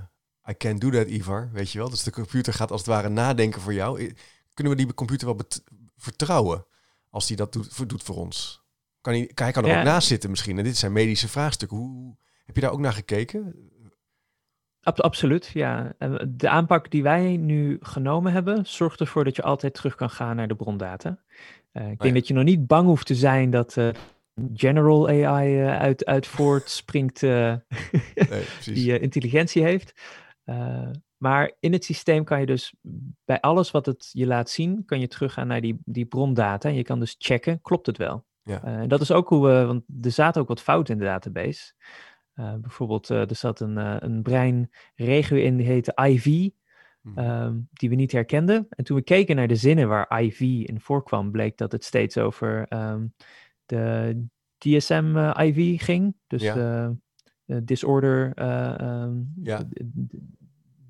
[0.49, 1.89] I can't do that Ivar, weet je wel?
[1.89, 4.13] Dus de computer gaat als het ware nadenken voor jou.
[4.53, 5.37] Kunnen we die computer wel
[5.95, 6.65] vertrouwen
[7.09, 8.60] als hij dat doet, doet voor ons?
[9.01, 9.79] Kan hij, kan, hij kan er Ja.
[9.79, 10.57] ook naast zitten misschien.
[10.57, 11.77] En dit zijn medische vraagstukken.
[11.77, 13.69] Hoe, heb je daar ook naar gekeken?
[14.81, 15.93] Ab- absoluut, ja.
[16.27, 20.35] De aanpak die wij nu genomen hebben, zorgt ervoor dat je altijd terug kan gaan
[20.35, 21.19] naar de brondata.
[21.71, 22.13] Eh, ik denk Oh ja.
[22.13, 23.89] dat je nog niet bang hoeft te zijn dat eh,
[24.53, 27.59] general AI eh, uit, uit voortspringt Nee,
[28.65, 30.01] die intelligentie heeft.
[31.17, 32.73] Maar in het systeem kan je dus
[33.25, 36.69] bij alles wat het je laat zien, kan je teruggaan naar die, die brondata.
[36.69, 38.25] En je kan dus checken, klopt het wel?
[38.43, 38.63] Ja.
[38.63, 41.05] Eh, en dat is ook hoe we, want er zaten ook wat fouten in de
[41.05, 41.73] database.
[42.33, 46.49] Eh, bijvoorbeeld, eh, er zat een, eh, een breinregio in, die heette IV,
[47.01, 47.17] Mhm.
[47.19, 48.65] ehm, die we niet herkenden.
[48.69, 52.17] En toen we keken naar de zinnen waar IV in voorkwam, bleek dat het steeds
[52.17, 53.05] over ehm,
[53.65, 54.15] de
[54.57, 56.15] DSM-IV ging.
[56.27, 56.53] Dus Ja.
[56.53, 56.95] de,
[57.45, 59.63] de disorder, eh, ehm, Ja.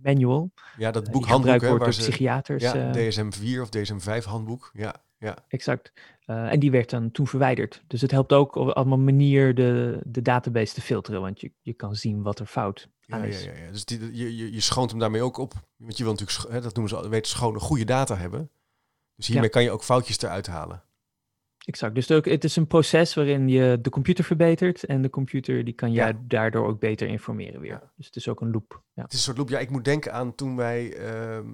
[0.01, 0.51] manual.
[0.77, 2.63] Ja, dat boek handboek, hè, wordt waar door psychiaters.
[2.63, 4.69] ja, eh, DSM-4 of DSM-5 handboek.
[4.73, 5.35] Ja, ja.
[5.47, 5.93] Exact.
[6.31, 7.83] Eh, en die werd dan toen verwijderd.
[7.87, 11.73] Dus het helpt ook op allemaal manier de, de database te filteren, want je, je
[11.73, 13.43] kan zien wat er fout Ja, aan ja, is.
[13.43, 13.71] ja, ja.
[13.71, 15.53] Dus die, je, je, je schoont hem daarmee ook op.
[15.77, 18.49] Want je wil natuurlijk, hè, dat noemen ze weten schone, goede data hebben.
[19.15, 20.83] Dus hiermee kan je ook foutjes eruit halen.
[21.65, 21.95] Exact.
[21.95, 25.73] Dus ook, het is een proces waarin je de computer verbetert en de computer die
[25.73, 26.03] kan Ja.
[26.03, 27.71] jou daardoor ook beter informeren weer.
[27.71, 27.91] Ja.
[27.97, 28.83] Dus het is ook een loop.
[28.93, 29.01] Ja.
[29.01, 29.49] Het is een soort loop.
[29.49, 31.47] Ja, ik moet denken aan toen wij, ehm,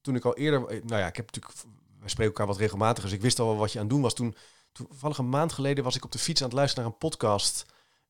[0.00, 1.54] toen ik al eerder, eh, nou ja, ik heb natuurlijk,
[2.00, 4.02] wij spreken elkaar wat regelmatig, dus ik wist al wel wat je aan het doen
[4.02, 4.14] was.
[4.14, 4.34] Toen,
[4.72, 7.66] toevallig een maand geleden was ik op de fiets aan het luisteren naar een podcast,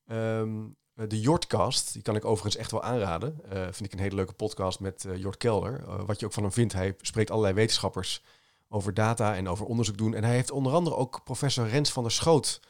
[0.07, 0.59] ehm,
[0.94, 1.92] eh, de Jortcast.
[1.92, 3.40] Die kan ik overigens echt wel aanraden.
[3.50, 6.05] Eh, vind ik een hele leuke podcast met eh, Jort Kelder.
[6.07, 8.22] Wat je ook van hem vindt, hij spreekt allerlei wetenschappers
[8.68, 10.14] over data en over onderzoek doen.
[10.14, 12.61] En hij heeft onder andere ook professor Rens van der Schoot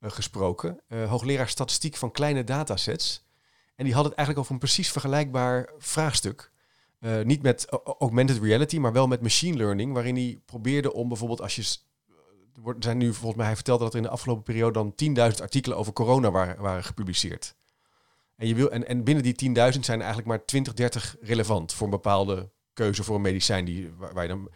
[0.00, 3.24] gesproken, hoogleraar statistiek van kleine datasets.
[3.76, 6.51] En die had het eigenlijk over een precies vergelijkbaar vraagstuk.
[7.02, 7.66] Eh, niet met
[7.98, 11.76] augmented reality, maar wel met machine learning, waarin hij probeerde om bijvoorbeeld als je...
[12.64, 15.40] Er zijn nu volgens mij, hij vertelde dat er in de afgelopen periode dan 10.000
[15.40, 17.56] artikelen over corona waren, waren gepubliceerd.
[18.36, 21.84] En, je wil, en, en binnen die 10.000 zijn eigenlijk maar 20, 30 relevant voor
[21.86, 24.50] een bepaalde keuze voor een medicijn die, waar, waar je dan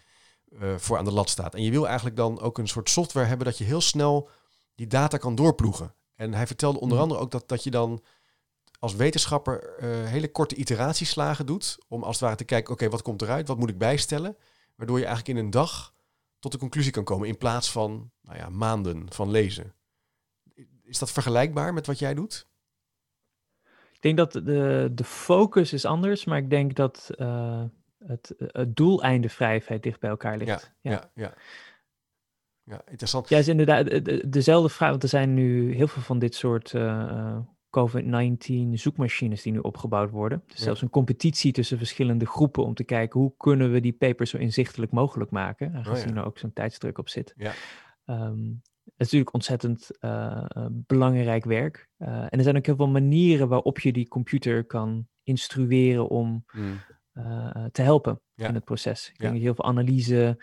[0.60, 1.54] eh, voor aan de lat staat.
[1.54, 4.28] En je wil eigenlijk dan ook een soort software hebben dat je heel snel
[4.74, 5.94] die data kan doorploegen.
[6.14, 7.06] En hij vertelde onder Mhm.
[7.06, 8.02] andere ook dat, dat je dan
[8.78, 11.78] als wetenschapper eh, hele korte iteratieslagen doet.
[11.88, 13.48] Om als het ware te kijken, oké, wat komt eruit?
[13.48, 14.36] Wat moet ik bijstellen?
[14.74, 15.94] Waardoor je eigenlijk in een dag
[16.38, 17.28] tot de conclusie kan komen.
[17.28, 19.74] In plaats van nou ja, maanden van lezen.
[20.82, 22.46] Is dat vergelijkbaar met wat jij doet?
[23.92, 27.64] Ik denk dat de, de focus is anders, maar ik denk dat eh,
[28.04, 30.72] het, het doeleinde vrij dicht bij elkaar ligt.
[30.80, 31.34] Ja, ja, ja.
[32.62, 33.28] Ja, interessant.
[33.28, 34.90] Ja, is inderdaad de- de- dezelfde vraag.
[34.90, 37.38] Want er zijn nu heel veel van dit soort eh,
[37.78, 40.42] COVID-19 zoekmachines die nu opgebouwd worden.
[40.46, 40.62] Dus Ja.
[40.64, 44.36] zelfs een competitie tussen verschillende groepen om te kijken hoe kunnen we die papers zo
[44.36, 45.74] inzichtelijk mogelijk maken.
[45.74, 47.34] Aangezien er ook zo'n tijdsdruk op zit.
[47.36, 47.52] Oh Ja.
[48.04, 48.44] Ehm,
[48.84, 51.88] het is natuurlijk ontzettend eh, eh, belangrijk werk.
[51.96, 56.44] Eh, en er zijn ook heel veel manieren waarop je die computer kan instrueren om
[56.52, 56.80] Mm.
[57.12, 59.08] eh, te helpen in het proces.
[59.10, 60.42] Ik denk dat je heel veel analyse,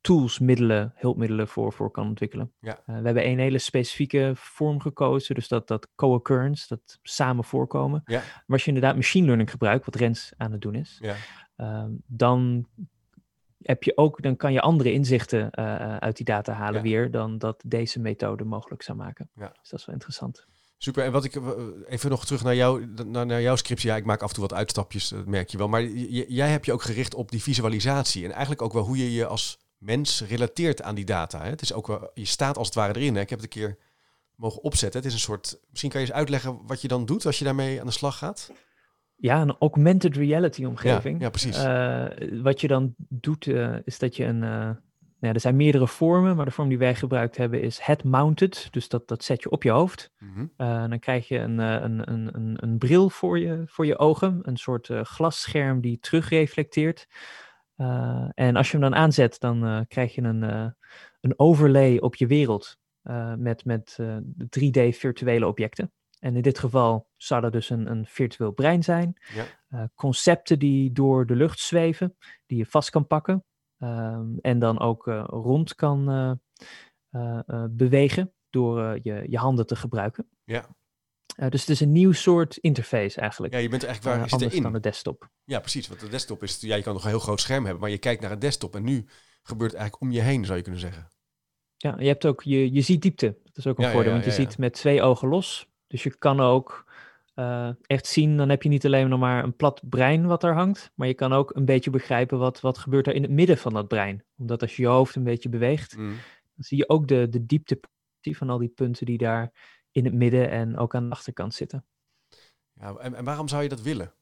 [0.00, 2.52] tools, middelen, hulpmiddelen voor, voor kan ontwikkelen.
[2.60, 2.76] Ja.
[2.86, 8.02] Eh, we hebben een hele specifieke vorm gekozen, dus dat, dat co-occurrence, dat samen voorkomen.
[8.04, 8.18] Ja.
[8.20, 11.14] Maar als je inderdaad machine learning gebruikt, wat Rens aan het doen is, Ja.
[11.56, 12.66] ehm, dan
[13.62, 16.82] heb je ook, dan kan je andere inzichten eh, eh, uit die data halen Ja.
[16.82, 19.30] weer dan dat deze methode mogelijk zou maken.
[19.34, 19.48] Ja.
[19.60, 20.46] Dus dat is wel interessant.
[20.82, 21.04] Super.
[21.04, 21.42] En wat ik eh,
[21.88, 23.88] even nog terug naar, jou, naar, naar jouw scriptie.
[23.90, 25.68] Ja, ik maak af en toe wat uitstapjes, dat merk je wel.
[25.68, 28.24] Maar j- jij hebt je ook gericht op die visualisatie.
[28.24, 31.42] En eigenlijk ook wel hoe je je als mens relateert aan die data.
[31.42, 31.48] Hè?
[31.50, 33.14] Het is ook wel, je staat als het ware erin.
[33.14, 33.20] Hè?
[33.20, 33.78] Ik heb het een keer
[34.36, 35.00] mogen opzetten.
[35.00, 35.58] Het is een soort.
[35.70, 38.18] Misschien kan je eens uitleggen wat je dan doet als je daarmee aan de slag
[38.18, 38.50] gaat.
[39.16, 41.20] Ja, een augmented reality omgeving.
[41.20, 41.56] ja, precies.
[41.56, 42.04] Eh,
[42.42, 44.42] wat je dan doet, eh, is dat je een.
[44.42, 44.70] eh,
[45.22, 48.68] nou ja, er zijn meerdere vormen, maar de vorm die wij gebruikt hebben is head-mounted.
[48.70, 50.12] Dus dat, dat zet je op je hoofd.
[50.56, 53.98] Eh, dan krijg je een, eh, een, een, een, een bril voor je, voor je
[53.98, 57.08] ogen, een soort eh, glasscherm die terugreflecteert.
[57.76, 60.42] Eh, en als je hem dan aanzet, dan krijg je een,
[61.20, 62.78] een overlay op je wereld
[63.36, 64.16] met, met eh,
[64.58, 65.92] 3D-virtuele objecten.
[66.18, 69.20] En in dit geval zou dat dus een, een virtueel brein zijn.
[69.68, 69.90] Ja.
[69.94, 73.44] Concepten die door de lucht zweven, die je vast kan pakken.
[73.82, 76.10] Ehm, en dan ook eh, rond kan
[77.10, 80.28] eh, eh, bewegen door je, je handen te gebruiken.
[80.44, 80.68] Ja.
[81.48, 83.52] Dus het is een nieuw soort interface eigenlijk.
[83.52, 84.82] ja, je bent er eigenlijk waar zit anders dan erin.
[84.82, 85.28] de desktop.
[85.44, 85.88] Ja, precies.
[85.88, 86.60] Want de desktop is.
[86.60, 88.74] Ja, je kan nog een heel groot scherm hebben, maar je kijkt naar een desktop.
[88.74, 89.06] En nu
[89.42, 91.08] gebeurt het eigenlijk om je heen, zou je kunnen zeggen.
[91.76, 93.38] Ja, je hebt ook, je, je ziet diepte.
[93.44, 95.66] Dat is ook een Ja, voordeel, ja, want je ziet met twee ogen los.
[95.86, 96.91] Dus je kan ook
[97.34, 100.54] eh, echt zien, dan heb je niet alleen nog maar een plat brein wat er
[100.54, 103.58] hangt, maar je kan ook een beetje begrijpen wat, wat gebeurt er in het midden
[103.58, 104.24] van dat brein.
[104.38, 106.08] Omdat als je je hoofd een beetje beweegt, Mm.
[106.54, 107.80] dan zie je ook de, de diepte
[108.20, 109.52] van al die punten die daar
[109.90, 111.86] in het midden en ook aan de achterkant zitten.
[112.72, 114.14] Ja, en, en waarom zou je dat willen?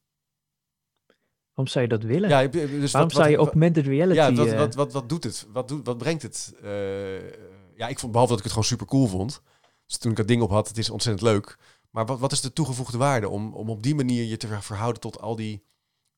[1.54, 2.28] Waarom zou je dat willen?
[2.28, 4.18] Ja, dus Waarom wat, zou je wat- augmented reality...
[4.20, 5.46] Ja, wat, eh, wat, wat, wat doet het?
[5.52, 6.54] Wat, doet, wat brengt het?
[6.62, 7.30] Eh,
[7.76, 9.42] ja, ik vond, behalve dat ik het gewoon super cool vond.
[9.86, 11.58] Dus toen ik dat ding op had, het is ontzettend leuk.
[11.90, 14.62] Maar wat, wat is de toegevoegde waarde om, om op die manier je te ver-
[14.62, 15.64] verhouden tot al die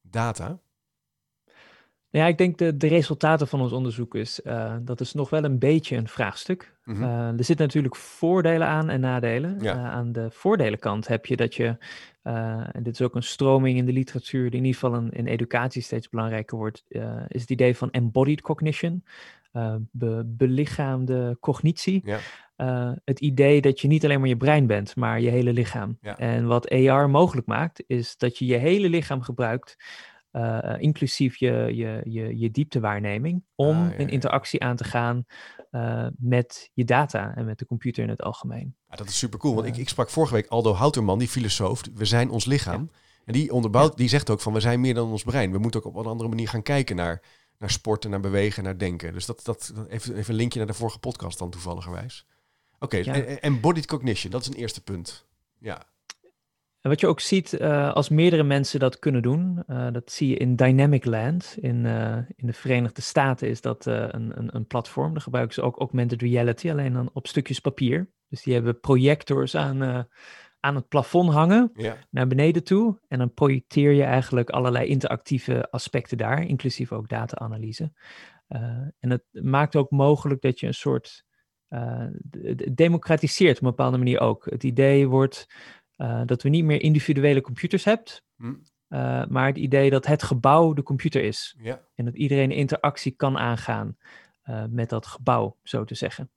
[0.00, 0.60] data?
[2.12, 5.44] Ja, ik denk de, de resultaten van ons onderzoek is, eh, dat is nog wel
[5.44, 6.76] een beetje een vraagstuk.
[6.84, 7.02] Mhm.
[7.02, 9.58] Eh, er zitten natuurlijk voordelen aan en nadelen.
[9.60, 9.74] Ja.
[9.74, 11.76] Eh, aan de voordelenkant heb je dat je,
[12.22, 15.26] en dit is ook een stroming in de literatuur die in ieder geval in, in
[15.26, 16.84] educatie steeds belangrijker wordt,
[17.28, 19.04] is het idee van embodied cognition,
[19.52, 22.00] eh, be- belichaamde cognitie.
[22.04, 22.18] Ja.
[22.56, 25.98] Eh, het idee dat je niet alleen maar je brein bent, maar je hele lichaam.
[26.00, 26.18] Ja.
[26.18, 29.76] En wat AR mogelijk maakt, is dat je je hele lichaam gebruikt
[30.32, 35.24] uh, inclusief je, je, je, je dieptewaarneming, om ah, een interactie aan te gaan
[35.70, 38.74] uh, met je data en met de computer in het algemeen.
[38.88, 41.82] Ja, dat is super cool, want ik, ik sprak vorige week Aldo Houterman, die filosoof,
[41.94, 42.90] we zijn ons lichaam.
[43.24, 45.52] En die onderbouwt, die zegt ook van we zijn meer dan ons brein.
[45.52, 47.22] We moeten ook op een andere manier gaan kijken naar,
[47.62, 49.12] naar sporten, naar bewegen, naar denken.
[49.12, 52.26] Dus dat, dat, even, even een linkje naar de vorige podcast dan toevalligerwijs.
[52.78, 55.26] Oké, en embodied cognition, dat is een eerste punt.
[55.58, 55.82] Ja.
[56.80, 60.28] En wat je ook ziet uh, als meerdere mensen dat kunnen doen, uh, dat zie
[60.28, 61.56] je in Dynamic Land.
[61.60, 65.12] In, uh, in de Verenigde Staten is dat een, een, een, platform.
[65.12, 68.10] Daar gebruiken ze ook augmented reality, alleen dan op stukjes papier.
[68.28, 70.08] Dus die hebben projectors aan,
[70.62, 71.96] aan het plafond hangen, ja.
[72.10, 72.98] naar beneden toe.
[73.08, 77.92] En dan projecteer je eigenlijk allerlei interactieve aspecten daar, inclusief ook data-analyse.
[78.98, 81.24] en het maakt ook mogelijk dat je een soort
[82.72, 84.44] democratiseert op een bepaalde manier ook.
[84.44, 85.46] Het idee wordt
[85.96, 88.54] uh, dat we niet meer individuele computers hebt, hm.
[89.28, 91.56] maar het idee dat het gebouw de computer is.
[91.62, 91.80] Ja.
[91.94, 93.96] En dat iedereen interactie kan aangaan
[94.68, 96.30] met dat gebouw, zo te zeggen.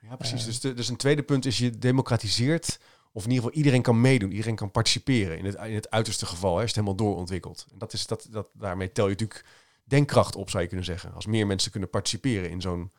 [0.00, 0.44] Ja, precies.
[0.44, 2.80] Dus, de, dus een tweede punt is je democratiseert,
[3.12, 5.38] of in ieder geval iedereen kan meedoen, iedereen kan participeren.
[5.38, 7.66] In het, in het uiterste geval, hè, is het helemaal doorontwikkeld.
[7.72, 9.44] En dat is, dat, dat, daarmee tel je natuurlijk
[9.84, 11.14] denkkracht op, zou je kunnen zeggen.
[11.14, 12.92] Als meer mensen kunnen participeren in zo'n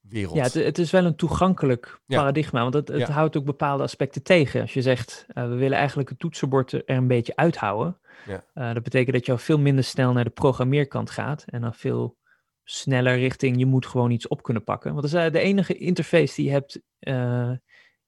[0.00, 0.36] wereld.
[0.36, 4.22] Ja, het, het, is wel een toegankelijk paradigma, want het, het houdt ook bepaalde aspecten
[4.22, 4.60] tegen.
[4.60, 8.44] Als je zegt, uh, we willen eigenlijk het toetsenbord er een beetje uithouden, ja.
[8.54, 11.74] Uh, dat betekent dat je al veel minder snel naar de programmeerkant gaat en dan
[11.74, 12.16] veel
[12.64, 14.90] sneller richting je moet gewoon iets op kunnen pakken.
[14.90, 16.80] Want dat is uh, de enige interface die je hebt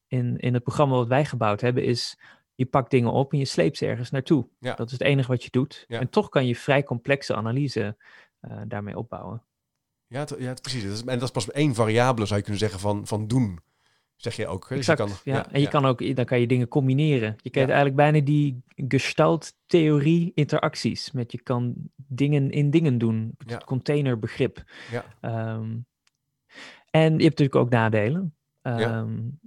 [0.09, 2.19] in, in het programma wat wij gebouwd hebben, is
[2.55, 4.49] je pakt dingen op en je sleept ze ergens naartoe.
[4.59, 4.75] Ja.
[4.75, 5.85] Dat is het enige wat je doet.
[5.89, 7.97] En toch kan je vrij complexe analyse
[8.67, 9.43] daarmee opbouwen.
[10.07, 10.83] Ja, ja precies.
[10.83, 13.59] Dat is, en dat is pas één variabele, zou je kunnen zeggen, van, van doen.
[14.17, 14.69] Zeg je ook.
[14.69, 15.53] Dus je kan, ja.
[15.53, 17.37] En je kan ook, dan kan je dingen combineren.
[17.43, 21.13] Je kent eigenlijk bijna die gestalt-theorie interacties.
[21.13, 23.35] Met je kan dingen in dingen doen.
[23.47, 24.65] Het containerbegrip.
[24.91, 25.05] Ja.
[25.55, 25.87] Um,
[26.91, 28.35] en je hebt natuurlijk ook nadelen.
[28.63, 29.41] Um,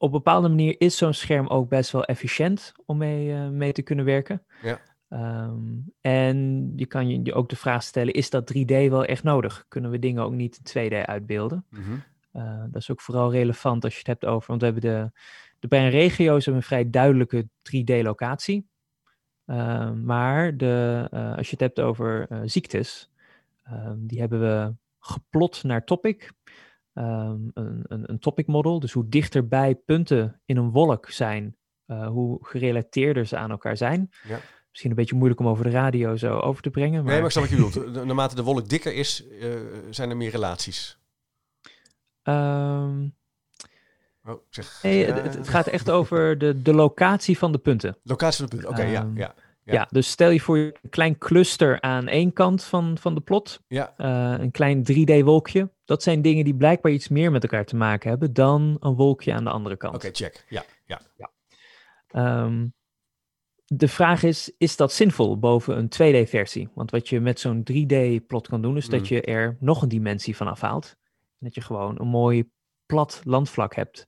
[0.00, 3.72] op een bepaalde manier is zo'n scherm ook best wel efficiënt om mee, uh, mee
[3.72, 4.42] te kunnen werken.
[4.62, 4.80] Ja.
[5.48, 9.64] Um, en je kan je ook de vraag stellen, is dat 3D wel echt nodig?
[9.68, 11.66] Kunnen we dingen ook niet in 2D uitbeelden?
[11.70, 12.02] Mm -hmm.
[12.32, 15.10] uh, dat is ook vooral relevant als je het hebt over, want we hebben de,
[15.58, 18.68] de breinregio's hebben een vrij duidelijke 3D-locatie.
[19.46, 23.10] Uh, maar de, uh, als je het hebt over ziektes,
[23.62, 26.32] ehm, die hebben we geplot naar topic.
[27.00, 32.38] Um, een, een, een, topic model, dus hoe dichterbij punten in een wolk zijn, hoe
[32.40, 34.10] gerelateerder ze aan elkaar zijn.
[34.28, 34.40] Ja.
[34.70, 37.04] Misschien een beetje moeilijk om over de radio zo over te brengen.
[37.04, 37.12] Maar...
[37.12, 37.94] Nee, maar ik snap wat je bedoelt.
[38.06, 39.54] Naarmate de wolk dikker is, uh,
[39.90, 40.98] zijn er meer relaties.
[42.22, 43.18] Um...
[44.24, 47.96] Oh, zeg, nee, het, het, gaat echt over de, de locatie van de punten.
[48.02, 49.39] Locatie van de punten, oké, ja, ehm, ja, ja.
[49.72, 53.60] Ja, dus stel je voor een klein cluster aan één kant van, van de plot.
[53.68, 53.94] Ja.
[53.98, 55.68] Uh, een klein 3D-wolkje.
[55.84, 59.32] Dat zijn dingen die blijkbaar iets meer met elkaar te maken hebben dan een wolkje
[59.32, 59.94] aan de andere kant.
[59.94, 60.44] Oké, check.
[60.48, 61.00] Ja, ja.
[61.16, 61.30] ja.
[62.44, 62.74] Um,
[63.66, 66.68] de vraag is, is dat zinvol boven een 2D-versie?
[66.74, 69.06] Want wat je met zo'n 3D-plot kan doen, is dat mm.
[69.06, 70.96] je er nog een dimensie van afhaalt.
[71.10, 72.50] En dat je gewoon een mooi
[72.86, 74.06] plat landvlak hebt,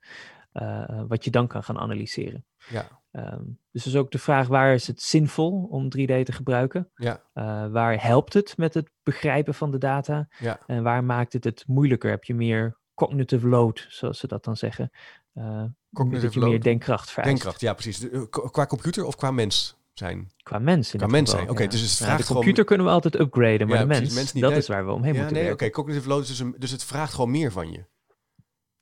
[0.53, 2.45] uh, wat je dan kan gaan analyseren.
[2.69, 3.01] Ja.
[3.12, 6.91] Um, dus is ook de vraag, waar is het zinvol om 3D te gebruiken?
[6.95, 7.23] Ja.
[7.35, 10.29] Uh, waar helpt het met het begrijpen van de data?
[10.38, 10.61] Ja.
[10.67, 12.11] En waar maakt het het moeilijker?
[12.11, 14.91] Heb je meer cognitive load, zoals ze dat dan zeggen?
[15.35, 17.31] Uh, dat je meer denkkracht vereist.
[17.31, 18.11] Denkkracht, ja precies.
[18.11, 20.33] Eh, qua computer of qua mens zijn?
[20.43, 20.91] Qua mens.
[20.91, 21.67] Qua mens zijn, oké.
[21.67, 24.53] dus het vraagt de computer kunnen we altijd upgraden, maar de mens, mens niet, dat
[24.53, 26.85] is waar we omheen ja, moeten nee, Oké, cognitive load is dus, een, dus het
[26.85, 27.85] vraagt gewoon meer van je.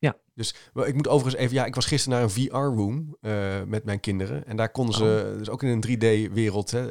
[0.01, 0.17] Ja.
[0.35, 3.85] Dus ik moet overigens even, ja, ik was gisteren naar een VR-room uh, eh, met
[3.85, 4.47] mijn kinderen.
[4.47, 5.39] En daar konden ze, oh.
[5.39, 6.87] dus ook in een 3D-wereld, uh,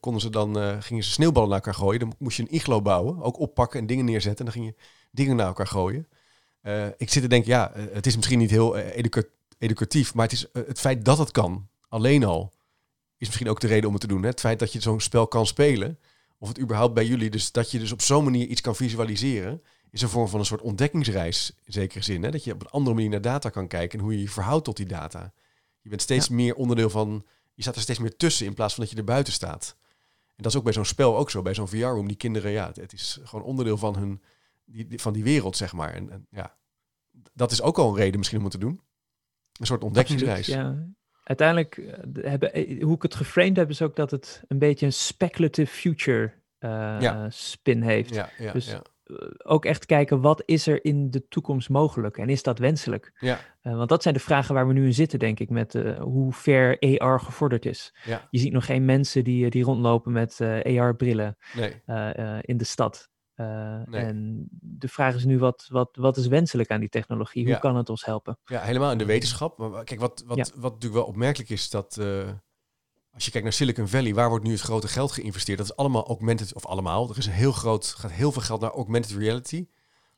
[0.00, 2.00] konden ze dan, gingen ze sneeuwballen naar elkaar gooien.
[2.00, 4.46] Dan moest je een iglo bouwen, ook oppakken en dingen neerzetten.
[4.46, 6.08] En dan ging je dingen naar elkaar gooien.
[6.96, 8.76] Ik zit te denken, ja, eh, het is misschien niet heel
[9.58, 12.52] educatief, maar het is het feit dat het kan, alleen al,
[13.18, 14.22] is misschien ook de reden om het te doen.
[14.22, 14.28] Hè?
[14.28, 15.98] Het feit dat je zo'n spel kan spelen,
[16.38, 19.62] of het überhaupt bij jullie, dus dat je dus op zo'n manier iets kan visualiseren,
[19.96, 22.22] is een vorm van een soort ontdekkingsreis in zekere zin.
[22.22, 22.30] Hè?
[22.30, 24.64] Dat je op een andere manier naar data kan kijken en hoe je je verhoudt
[24.64, 25.32] tot die data.
[25.80, 28.82] Je bent steeds meer onderdeel van, je staat er steeds meer tussen in plaats van
[28.82, 29.76] dat je er buiten staat.
[30.26, 32.08] En dat is ook bij zo'n spel ook zo, bij zo'n VR-room.
[32.08, 34.22] Die kinderen, ja, het, het is gewoon onderdeel van hun
[34.64, 35.94] die, van die wereld, zeg maar.
[35.94, 36.56] En, en, ja,
[37.32, 38.80] dat is ook al een reden misschien om het te doen.
[39.52, 40.46] Een soort ontdekkingsreis.
[40.46, 40.86] ja.
[41.22, 41.92] Uiteindelijk, uh,
[42.30, 45.72] hebben, eh, hoe ik het geframed heb, is ook dat het een beetje een speculative
[45.72, 47.30] future uh, ja.
[47.30, 48.14] spin heeft.
[48.14, 48.76] Ja, ja, dus
[49.44, 53.12] ook echt kijken wat is er in de toekomst mogelijk en is dat wenselijk?
[53.18, 53.38] Ja.
[53.62, 56.98] want dat zijn de vragen waar we nu in zitten, denk ik, met hoe ver
[56.98, 57.94] AR gevorderd is.
[58.04, 58.26] Ja.
[58.30, 61.82] Je ziet nog geen mensen die, die rondlopen met AR-brillen nee.
[62.40, 63.10] in de stad.
[63.90, 67.46] En de vraag is nu, wat, wat, wat is wenselijk aan die technologie?
[67.46, 68.38] Hoe kan het ons helpen?
[68.44, 69.58] Ja, helemaal in de wetenschap.
[69.58, 72.00] Maar kijk, wat, wat, wat natuurlijk wel opmerkelijk is, dat
[73.16, 75.58] als je kijkt naar Silicon Valley, waar wordt nu het grote geld geïnvesteerd?
[75.58, 77.10] Dat is allemaal augmented, of allemaal.
[77.10, 79.66] Er is een heel groot, gaat heel veel geld naar augmented reality.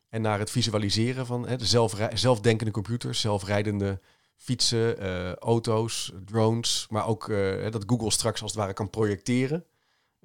[0.09, 4.01] En naar het visualiseren van hè, de zelfdenkende computers, zelfrijdende
[4.35, 6.87] fietsen, uh, auto's, drones.
[6.89, 9.65] Maar ook uh, dat Google straks als het ware kan projecteren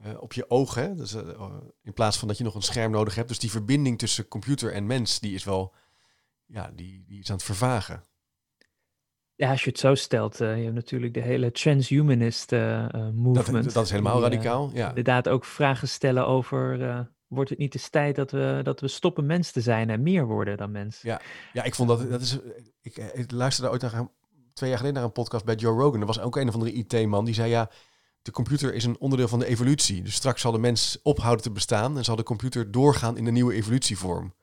[0.07, 0.97] uh, op je ogen.
[0.97, 1.15] Dus,
[1.83, 3.29] in plaats van dat je nog een scherm nodig hebt.
[3.29, 5.75] Dus die verbinding tussen computer en mens, die is wel,
[6.47, 8.05] ja, die, die is aan het vervagen.
[9.37, 13.65] Ja, als je het zo stelt, uh, je hebt natuurlijk de hele transhumanist uh, movement.
[13.65, 14.89] Dat, dat, is helemaal radicaal, ja.
[14.89, 16.79] Inderdaad ook vragen stellen over,
[17.27, 20.27] wordt het niet de tijd dat we, dat we stoppen mens te zijn en meer
[20.27, 21.03] worden dan mens?
[21.03, 21.21] Ja,
[21.53, 22.39] ja ik vond dat, dat is,
[22.81, 24.09] ik, ik luisterde ooit naar,
[24.53, 26.01] twee jaar geleden naar een podcast bij Joe Rogan.
[26.01, 27.71] Er was ook een of andere IT-man die zei, ja,
[28.23, 30.03] de computer is een onderdeel van de evolutie.
[30.03, 33.33] Dus straks zal de mens ophouden te bestaan en zal de computer doorgaan in een
[33.33, 34.35] nieuwe evolutievorm.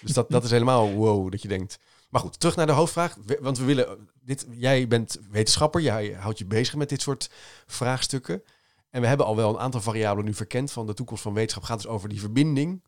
[0.00, 1.78] Dus dat, dat is helemaal wow, dat je denkt.
[2.10, 3.16] Maar goed, terug naar de hoofdvraag.
[3.40, 4.08] Want we willen.
[4.20, 7.30] Dit, jij bent wetenschapper, jij houdt je bezig met dit soort
[7.66, 8.42] vraagstukken.
[8.90, 11.62] En we hebben al wel een aantal variabelen nu verkend van de toekomst van wetenschap.
[11.62, 12.82] Gaat dus over die verbinding.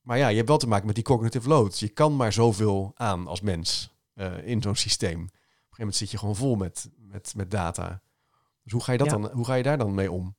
[0.00, 1.78] Maar ja, je hebt wel te maken met die cognitive load.
[1.78, 5.20] Je kan maar zoveel aan als mens uh, in zo'n systeem.
[5.20, 8.02] Op een gegeven moment zit je gewoon vol met, met, met data.
[8.62, 10.36] Dus hoe ga je, dat dan, hoe ga je daar dan mee om?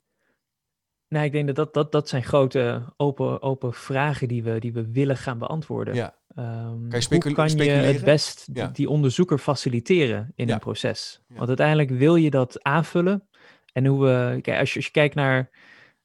[1.11, 4.73] Nou, ik denk dat dat, dat, dat zijn grote open, open vragen die we, die
[4.73, 5.93] we willen gaan beantwoorden.
[5.93, 6.15] Ja.
[6.35, 11.21] Um, kan je hoe kan je het best die, onderzoeker faciliteren in een proces?
[11.27, 13.27] Want uiteindelijk wil je dat aanvullen.
[13.73, 15.49] En hoe we, kijk, als, je, als je kijkt naar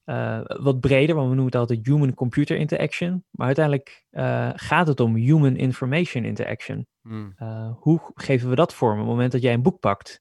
[0.05, 3.25] uh, wat breder, want we noemen het altijd human-computer interaction.
[3.31, 6.87] Maar uiteindelijk uh, gaat het om human information interaction.
[7.03, 7.35] Hmm.
[7.43, 8.93] Uh, hoe geven we dat vorm?
[8.93, 10.21] Op het moment dat jij een boek pakt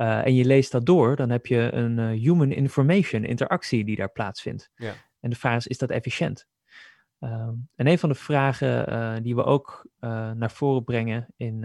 [0.00, 4.70] en je leest dat door, dan heb je een human information interactie die daar plaatsvindt.
[4.74, 4.92] Ja.
[5.20, 6.46] En de vraag is, is dat efficiënt?
[7.18, 9.86] Ehm, en een van de vragen uh, die we ook
[10.34, 11.64] naar voren brengen in,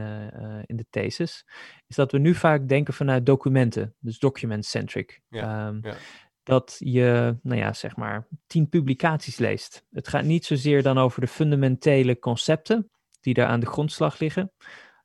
[0.66, 1.46] in de thesis,
[1.88, 5.22] is dat we nu vaak denken vanuit documenten, dus document-centric.
[5.30, 5.96] Ja, um, ja.
[6.44, 9.86] Dat je, nou ja, zeg maar, tien publicaties leest.
[9.92, 12.90] Het gaat niet zozeer dan over de fundamentele concepten
[13.22, 14.52] die daar aan de grondslag liggen,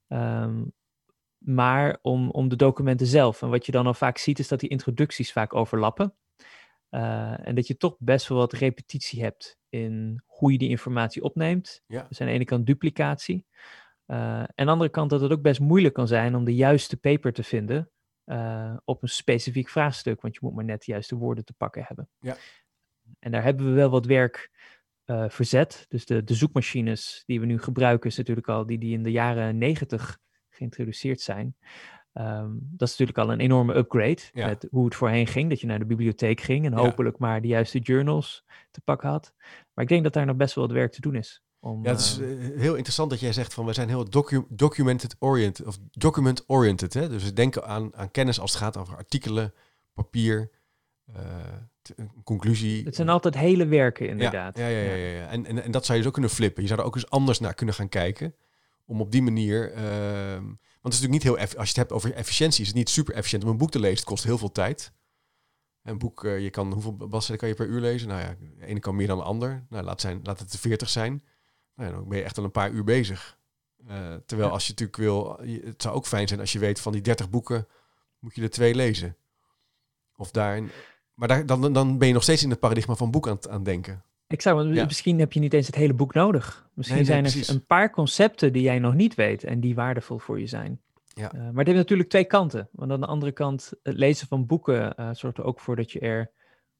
[0.08, 0.72] um,
[1.40, 3.42] maar om, om de documenten zelf.
[3.42, 6.14] En wat je dan al vaak ziet, is dat die introducties vaak overlappen.
[6.90, 11.82] en dat je toch best wel wat repetitie hebt in hoe je die informatie opneemt.
[11.86, 12.06] Ja.
[12.08, 13.46] Dus aan de ene kant duplicatie.
[14.06, 16.54] Uh, en aan de andere kant dat het ook best moeilijk kan zijn om de
[16.54, 17.90] juiste paper te vinden
[18.24, 21.84] uh, op een specifiek vraagstuk, want je moet maar net de juiste woorden te pakken
[21.86, 22.08] hebben.
[22.18, 22.36] Ja.
[23.18, 24.50] En daar hebben we wel wat werk
[25.28, 25.84] verzet.
[25.88, 29.10] Dus de, de zoekmachines die we nu gebruiken, is natuurlijk al die, die in de
[29.10, 30.18] jaren negentig
[30.60, 31.56] geïntroduceerd zijn.
[32.14, 34.46] Um, dat is natuurlijk al een enorme upgrade ja.
[34.46, 35.48] met hoe het voorheen ging.
[35.48, 39.32] Dat je naar de bibliotheek ging en hopelijk maar de juiste journals te pakken had.
[39.74, 41.42] Maar ik denk dat daar nog best wel wat werk te doen is.
[41.60, 44.44] Om, ja, het is uh, heel interessant dat jij zegt van we zijn heel docu
[44.48, 46.94] documented oriented of document oriented.
[46.94, 47.08] Hè?
[47.08, 49.54] Dus we denken aan, aan kennis als het gaat over artikelen,
[49.94, 50.50] papier,
[51.16, 51.16] uh,
[51.96, 52.84] een conclusie.
[52.84, 54.58] Het zijn altijd hele werken inderdaad.
[54.58, 55.26] Ja, ja, ja, ja, ja.
[55.26, 56.62] En, en, en dat zou je dus ook kunnen flippen.
[56.62, 58.34] Je zou er ook eens anders naar kunnen gaan kijken.
[58.90, 59.72] Om op die manier.
[59.72, 60.34] Uh,
[60.80, 62.88] want het is natuurlijk niet heel, als je het hebt over efficiëntie, is het niet
[62.88, 63.96] super efficiënt om een boek te lezen.
[63.96, 64.92] Het kost heel veel tijd.
[65.82, 68.08] Een boek, uh, je kan, hoeveel bladzijden kan je per uur lezen?
[68.08, 69.66] Nou ja, de ene kan meer dan de ander.
[69.68, 71.22] Nou, laat, zijn, laat het de 40 zijn.
[71.74, 73.38] Nou ja, dan ben je echt al een paar uur bezig.
[73.88, 74.54] Uh, terwijl ja.
[74.54, 77.30] als je natuurlijk wil, het zou ook fijn zijn als je weet van die 30
[77.30, 77.66] boeken
[78.18, 79.16] moet je er twee lezen.
[80.16, 80.70] Of daarin,
[81.14, 83.48] maar daar, dan, dan ben je nog steeds in het paradigma van boek aan het
[83.48, 84.04] aan denken.
[84.30, 84.84] Ik zou, ja.
[84.84, 86.68] misschien heb je niet eens het hele boek nodig.
[86.74, 87.54] Misschien Nee, nee, zijn er precies.
[87.54, 90.80] een paar concepten die jij nog niet weet en die waardevol voor je zijn.
[91.14, 91.34] Ja.
[91.34, 92.68] Uh, maar het heeft natuurlijk twee kanten.
[92.72, 95.92] Want aan de andere kant, het lezen van boeken uh, zorgt er ook voor dat
[95.92, 96.30] je er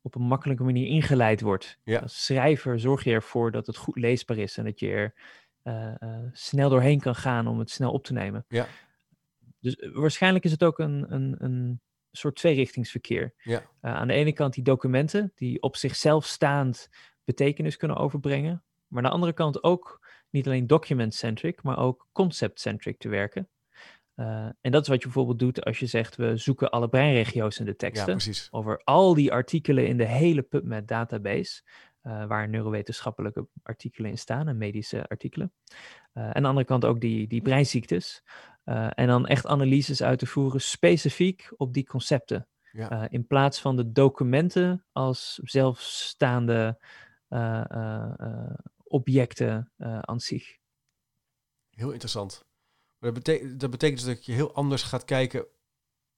[0.02, 1.78] op een makkelijke manier ingeleid wordt.
[1.84, 1.98] Ja.
[1.98, 5.14] Als schrijver zorg je ervoor dat het goed leesbaar is en dat je er
[5.64, 8.44] uh, snel doorheen kan gaan om het snel op te nemen.
[8.48, 8.66] Ja.
[9.60, 11.80] Dus waarschijnlijk is het ook een, een, een
[12.12, 13.34] soort tweerichtingsverkeer.
[13.42, 13.62] Ja.
[13.80, 16.88] aan de ene kant die documenten die op zichzelf staand
[17.30, 18.64] betekenis kunnen overbrengen.
[18.86, 23.48] Maar aan de andere kant ook niet alleen document-centric, maar ook concept-centric te werken.
[24.16, 27.58] Uh, en dat is wat je bijvoorbeeld doet als je zegt, we zoeken alle breinregio's
[27.58, 28.06] in de teksten.
[28.06, 28.48] Ja, precies.
[28.50, 31.62] Over al die artikelen in de hele PubMed database,
[32.02, 35.52] uh, waar neurowetenschappelijke artikelen in staan en medische artikelen.
[36.14, 38.22] Uh, en aan de andere kant ook die, die breinziektes.
[38.94, 42.44] en dan echt analyses uit te voeren specifiek op die concepten.
[42.72, 43.08] Ja.
[43.08, 46.78] in plaats van de documenten als zelfstaande
[48.84, 50.58] objecten aan zich.
[51.70, 52.44] Heel interessant.
[52.98, 55.46] Maar dat, betekent, dat betekent dus dat je heel anders gaat kijken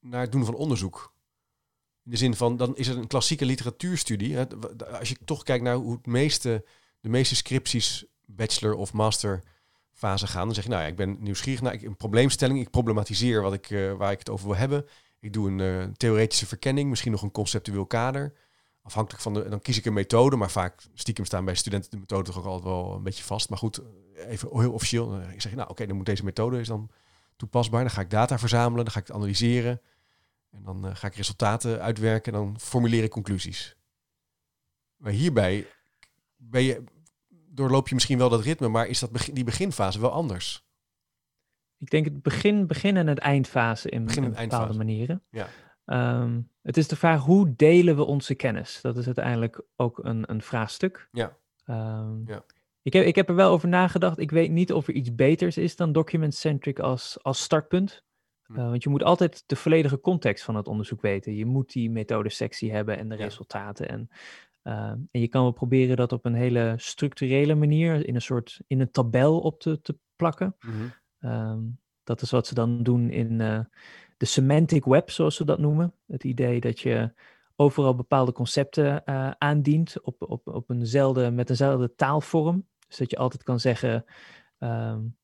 [0.00, 1.14] naar het doen van onderzoek.
[2.04, 4.38] In de zin van, dan is het een klassieke literatuurstudie.
[4.98, 6.64] Als je toch kijkt naar hoe het meeste,
[7.00, 9.42] de meeste scripties bachelor of master
[9.90, 13.42] fase gaan, dan zeg je, nou ja, ik ben nieuwsgierig naar een probleemstelling, ik problematiseer
[13.42, 14.86] wat ik, waar ik het over wil hebben.
[15.20, 18.32] Ik doe een theoretische verkenning, misschien nog een conceptueel kader.
[18.82, 21.96] Afhankelijk van de, dan kies ik een methode, maar vaak stiekem staan bij studenten de
[21.96, 23.48] methode toch ook altijd wel een beetje vast.
[23.48, 23.82] Maar goed,
[24.14, 25.20] even heel officieel.
[25.20, 26.90] Ik zeg, nou oké, dan moet deze methode is dan
[27.36, 27.80] toepasbaar.
[27.80, 29.80] Dan ga ik data verzamelen, dan ga ik het analyseren.
[30.50, 33.76] En dan uh, ga ik resultaten uitwerken en dan formuleer ik conclusies.
[34.96, 35.66] Maar hierbij
[36.36, 36.84] ben je,
[37.28, 40.64] doorloop je misschien wel dat ritme, maar is dat begin, die beginfase wel anders?
[41.78, 45.22] Ik denk het begin, begin en het eindfase in, begin in bepaalde manieren.
[45.30, 45.48] Ja.
[45.92, 48.80] Um, het is de vraag hoe delen we onze kennis?
[48.80, 51.08] Dat is uiteindelijk ook een, een vraagstuk.
[51.12, 51.36] Ja.
[51.66, 52.44] Um, ja.
[52.82, 54.18] Ik, heb, ik heb er wel over nagedacht.
[54.18, 58.04] Ik weet niet of er iets beters is dan document-centric als, als startpunt.
[58.42, 58.58] Hm.
[58.58, 61.36] Uh, want je moet altijd de volledige context van het onderzoek weten.
[61.36, 63.24] Je moet die methodesectie hebben en de ja.
[63.24, 63.88] resultaten.
[63.88, 64.08] En,
[64.64, 64.74] uh,
[65.10, 68.80] en je kan wel proberen dat op een hele structurele manier, in een soort in
[68.80, 70.56] een tabel op te, te plakken.
[70.60, 71.30] Mm -hmm.
[71.30, 73.60] um, dat is wat ze dan doen in uh,
[74.22, 75.94] de semantic web, zoals ze dat noemen.
[76.06, 77.12] Het idee dat je
[77.56, 82.66] overal bepaalde concepten uh, aandient op, op, op eenzelfde, met eenzelfde taalvorm.
[82.88, 84.04] Dus dat je altijd kan zeggen
[84.58, 85.16] um,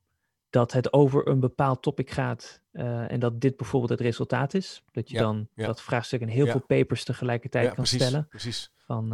[0.50, 4.82] dat het over een bepaald topic gaat uh, en dat dit bijvoorbeeld het resultaat is.
[4.90, 5.66] Dat je Ja, dan ja.
[5.66, 6.50] dat vraagstuk in heel Ja.
[6.50, 8.28] veel papers tegelijkertijd Ja, kan precies, stellen.
[8.28, 8.72] precies.
[8.76, 9.12] Van,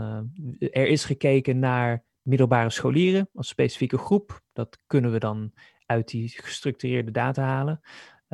[0.59, 4.43] eh, er is gekeken naar middelbare scholieren als specifieke groep.
[4.53, 5.53] Dat kunnen we dan
[5.87, 7.81] uit die gestructureerde data halen.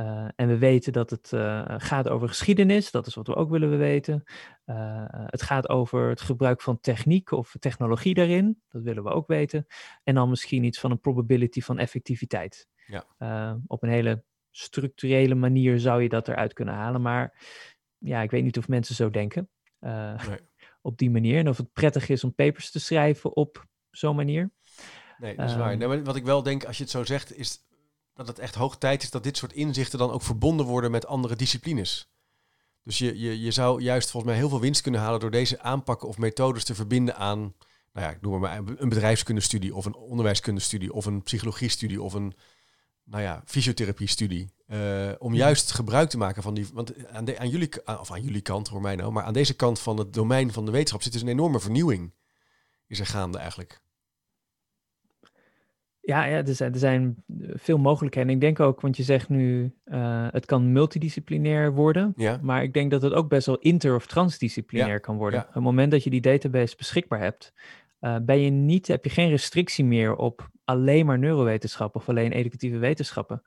[0.01, 3.51] Eh, en we weten dat het eh, gaat over geschiedenis, dat is wat we ook
[3.51, 4.23] willen weten.
[4.65, 9.27] Eh, het gaat over het gebruik van techniek of technologie daarin, dat willen we ook
[9.27, 9.67] weten.
[10.05, 12.69] En dan misschien iets van een probability van effectiviteit.
[12.87, 13.59] Ja.
[13.67, 17.47] Op een hele structurele manier zou je dat eruit kunnen halen, maar
[17.99, 19.49] ja, ik weet niet of mensen zo denken.
[19.81, 20.17] Nee.
[20.83, 21.39] Op die manier.
[21.39, 24.53] En of het prettig is om papers te schrijven op zo'n manier.
[25.19, 25.71] Nee, dat is waar.
[25.71, 25.79] Ehm.
[25.79, 27.69] Nee, maar wat ik wel denk, als je het zo zegt, is
[28.15, 31.07] dat het echt hoog tijd is dat dit soort inzichten dan ook verbonden worden met
[31.07, 32.11] andere disciplines.
[32.83, 35.61] Dus je, je, je zou juist volgens mij heel veel winst kunnen halen door deze
[35.61, 37.39] aanpakken of methodes te verbinden aan,
[37.93, 42.35] nou ja, ik noem maar, een bedrijfskundestudie of een onderwijskundestudie of een psychologiestudie of een,
[43.05, 44.53] nou ja, fysiotherapiestudie.
[44.67, 48.23] Eh, om juist gebruik te maken van die, want aan, de, aan jullie, of aan
[48.23, 51.03] jullie kant, hoor mij nou, maar aan deze kant van het domein van de wetenschap
[51.03, 52.15] zit dus een enorme vernieuwing.
[52.87, 53.83] Is er gaande eigenlijk.
[56.03, 57.25] Ja, ja er, zijn, er zijn
[57.55, 58.31] veel mogelijkheden.
[58.31, 62.13] Ik denk ook, want je zegt nu, eh, het kan multidisciplinair worden.
[62.17, 65.41] Ja, Maar ik denk dat het ook best wel inter- of transdisciplinair kan worden.
[65.41, 65.47] ja.
[65.49, 67.53] Op het moment dat je die database beschikbaar hebt,
[68.01, 72.33] eh, ben je niet, heb je geen restrictie meer op alleen maar neurowetenschap of alleen
[72.33, 73.43] educatieve wetenschappen.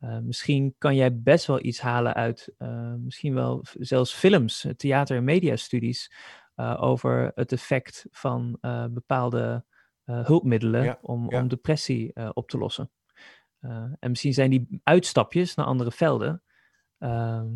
[0.00, 2.54] Eh, misschien kan jij best wel iets halen uit
[3.04, 6.12] misschien wel zelfs films, theater- en mediastudies
[6.78, 8.58] over het effect van
[8.90, 9.64] bepaalde
[10.12, 11.40] hulpmiddelen Ja, om, ja.
[11.40, 12.90] om depressie eh, op te lossen.
[13.60, 16.42] Eh, en misschien zijn die uitstapjes naar andere velden
[16.98, 17.46] ehm,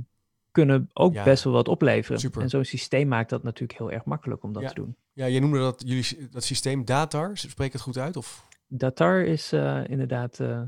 [0.51, 2.21] kunnen ook Ja, best wel wat opleveren.
[2.21, 2.43] super.
[2.43, 4.97] En zo'n systeem maakt dat natuurlijk heel erg makkelijk om dat te doen.
[5.13, 7.37] Ja, je noemde dat jullie dat systeem Datar.
[7.37, 8.17] Spreek het goed uit?
[8.17, 8.47] Of?
[8.75, 10.61] Datar is eh, inderdaad eh,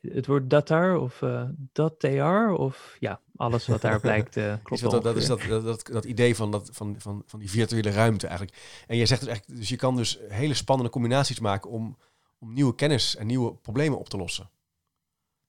[0.00, 1.42] het woord datar of eh
[1.72, 6.04] datar of ja, alles wat daar blijkt klopt Is dat, dat is dat, dat, dat,
[6.04, 8.58] idee van, dat, van, van, van die virtuele ruimte eigenlijk.
[8.86, 11.96] En jij zegt dus echt, dus je kan dus hele spannende combinaties maken om,
[12.38, 14.50] om nieuwe kennis en nieuwe problemen op te lossen.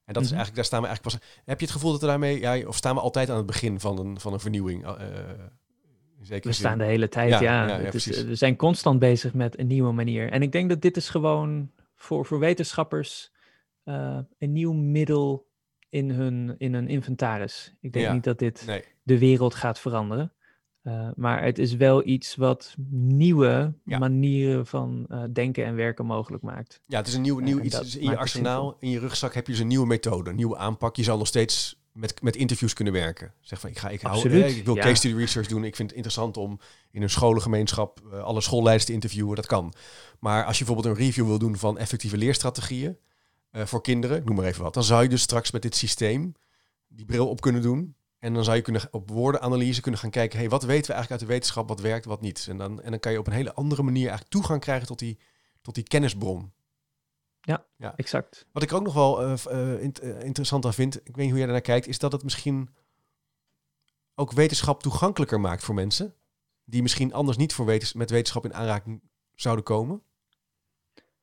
[0.05, 0.37] En dat is Mhm.
[0.37, 1.29] eigenlijk, daar staan we eigenlijk pas.
[1.45, 3.79] Heb je het gevoel dat we daarmee, ja, of staan we altijd aan het begin
[3.79, 4.85] van een, van een vernieuwing?
[6.19, 7.67] in zekere We staan de hele tijd, Ja, ja.
[7.67, 8.23] ja, ja, Het is, precies.
[8.23, 10.31] we zijn constant bezig met een nieuwe manier.
[10.31, 11.71] En ik denk dat dit is gewoon
[12.01, 13.31] voor, voor wetenschappers
[13.83, 15.49] eh, een nieuw middel
[15.89, 17.75] in hun, in hun inventaris.
[17.79, 20.33] Ik denk Ja, niet dat dit Nee, de wereld gaat veranderen.
[20.81, 23.97] Eh, maar het is wel iets wat nieuwe Ja.
[23.97, 26.81] manieren van eh, denken en werken mogelijk maakt.
[26.85, 27.79] ja, het is een nieuw, nieuw iets.
[27.79, 30.57] Dus in je arsenaal, in je rugzak heb je dus een nieuwe methode, een nieuwe
[30.57, 30.95] aanpak.
[30.95, 33.33] Je zal nog steeds met, met interviews kunnen werken.
[33.39, 34.81] Zeg van, ik, ga, ik, hou, eh, ik wil ja.
[34.81, 35.63] case study research doen.
[35.63, 36.59] Ik vind het interessant om
[36.91, 39.35] in een scholengemeenschap eh, alle schoolleiders te interviewen.
[39.35, 39.73] Dat kan.
[40.19, 42.97] Maar als je bijvoorbeeld een review wil doen van effectieve leerstrategieën
[43.51, 46.33] eh, voor kinderen, noem maar even wat, dan zou je dus straks met dit systeem
[46.87, 47.95] die bril op kunnen doen.
[48.19, 51.11] En dan zou je kunnen, op woordenanalyse kunnen gaan kijken, hey, wat weten we eigenlijk
[51.11, 52.45] uit de wetenschap, wat werkt, wat niet.
[52.49, 54.99] En dan, en dan kan je op een hele andere manier eigenlijk toegang krijgen tot
[54.99, 55.19] die,
[55.61, 56.51] tot die kennisbron.
[57.95, 58.45] Exact.
[58.51, 61.25] Wat ik ook nog wel eh, eh, int- eh, interessant aan vind, ik weet niet
[61.29, 62.69] hoe jij daarnaar kijkt, is dat het misschien
[64.15, 66.15] ook wetenschap toegankelijker maakt voor mensen.
[66.65, 69.01] Die misschien anders niet voor wetens met wetenschap in aanraking
[69.35, 70.03] zouden komen.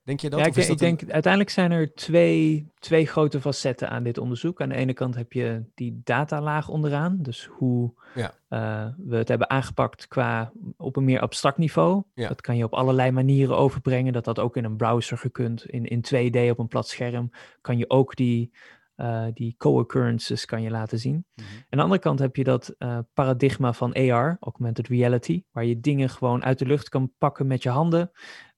[0.08, 0.40] Denk je dat?
[0.40, 4.60] Ja, ik, dat ik denk, uiteindelijk zijn er twee, twee grote facetten aan dit onderzoek.
[4.60, 7.18] Aan de ene kant heb je die datalaag onderaan.
[7.20, 8.34] Dus hoe Ja.
[8.48, 12.02] eh, we het hebben aangepakt qua op een meer abstract niveau.
[12.14, 12.28] Ja.
[12.28, 14.12] Dat kan je op allerlei manieren overbrengen.
[14.12, 15.64] Dat dat ook in een browser gekund.
[15.66, 17.30] In, in 2D op een plat scherm
[17.60, 18.52] kan je ook die,
[18.94, 21.24] eh, die co-occurrences kan je laten zien.
[21.34, 21.46] Mhm.
[21.56, 25.80] Aan de andere kant heb je dat eh, paradigma van AR, augmented reality, waar je
[25.80, 28.10] dingen gewoon uit de lucht kan pakken met je handen,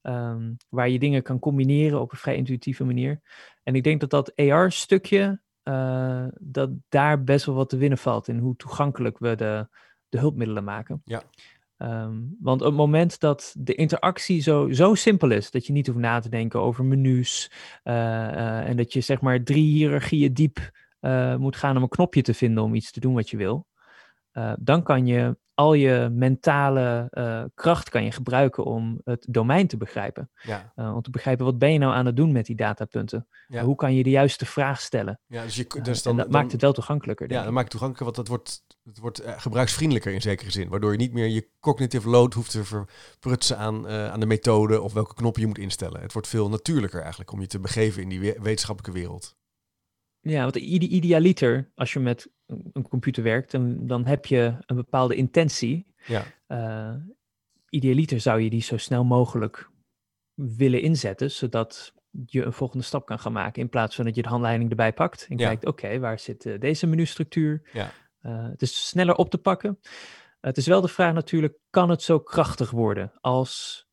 [0.03, 3.20] ehm, waar je dingen kan combineren op een vrij intuïtieve manier.
[3.62, 8.28] En ik denk dat dat AR-stukje, eh, dat daar best wel wat te winnen valt
[8.28, 9.68] in hoe toegankelijk we de,
[10.09, 11.03] de hulpmiddelen maken.
[11.05, 11.22] Ja.
[11.76, 15.86] Ehm, want op het moment dat de interactie zo, zo simpel is, dat je niet
[15.86, 17.51] hoeft na te denken over menus
[17.82, 20.88] eh, eh, en dat je zeg maar drie hiërarchieën diep
[21.38, 23.66] moet gaan om een knopje te vinden om iets te doen wat je wil,
[24.59, 29.77] dan kan je al je mentale eh, kracht kan je gebruiken om het domein te
[29.77, 30.31] begrijpen.
[30.43, 33.27] Ja, Eh, om te begrijpen wat ben je nou aan het doen met die datapunten.
[33.49, 33.63] Ja.
[33.65, 35.21] Hoe kan je de juiste vraag stellen?
[35.27, 37.31] ja dus, je, Eh, dus dan, en dat dan- maakt het wel toegankelijker.
[37.33, 37.51] Ja, ik.
[37.51, 40.69] maakt het toegankelijker, want het wordt, het wordt gebruiksvriendelijker in zekere zin.
[40.69, 44.93] Waardoor je niet meer je cognitive load hoeft te verprutsen aan, aan de methode of
[44.93, 46.01] welke knoppen je moet instellen.
[46.01, 49.39] Het wordt veel natuurlijker eigenlijk om je te begeven in die we- wetenschappelijke wereld.
[50.21, 52.31] Ja, want ide- idealiter, als je met
[52.72, 55.86] een computer werkt, dan, dan heb je een bepaalde intentie.
[56.07, 56.94] Ja, Eh,
[57.68, 59.70] idealiter zou je die zo snel mogelijk
[60.34, 61.94] willen inzetten, zodat
[62.26, 63.62] je een volgende stap kan gaan maken.
[63.62, 65.46] In plaats van dat je de handleiding erbij pakt en Ja.
[65.46, 67.68] kijkt, oké, waar zit eh, deze menustructuur?
[67.72, 67.90] Ja.
[68.20, 69.78] Eh, het is sneller op te pakken.
[70.40, 73.86] het is wel de vraag natuurlijk, kan het zo krachtig worden als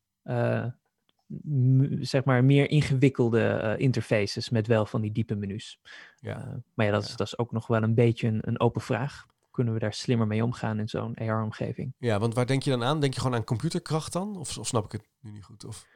[2.00, 5.80] zeg maar meer ingewikkelde eh, interfaces met wel van die diepe menus?
[6.20, 6.38] ja.
[6.38, 8.82] Eh, maar ja, dat is, dat is ook nog wel een beetje een, een open
[8.82, 9.26] vraag.
[9.52, 11.94] Kunnen we daar slimmer mee omgaan in zo'n AR-omgeving?
[11.98, 13.00] ja, want waar denk je dan aan?
[13.00, 14.38] Denk je gewoon aan computerkracht dan?
[14.38, 15.66] Of, of snap ik het nu niet goed?
[15.66, 15.88] Of...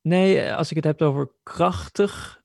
[0.00, 2.44] Nee, eh, als ik het heb over krachtig,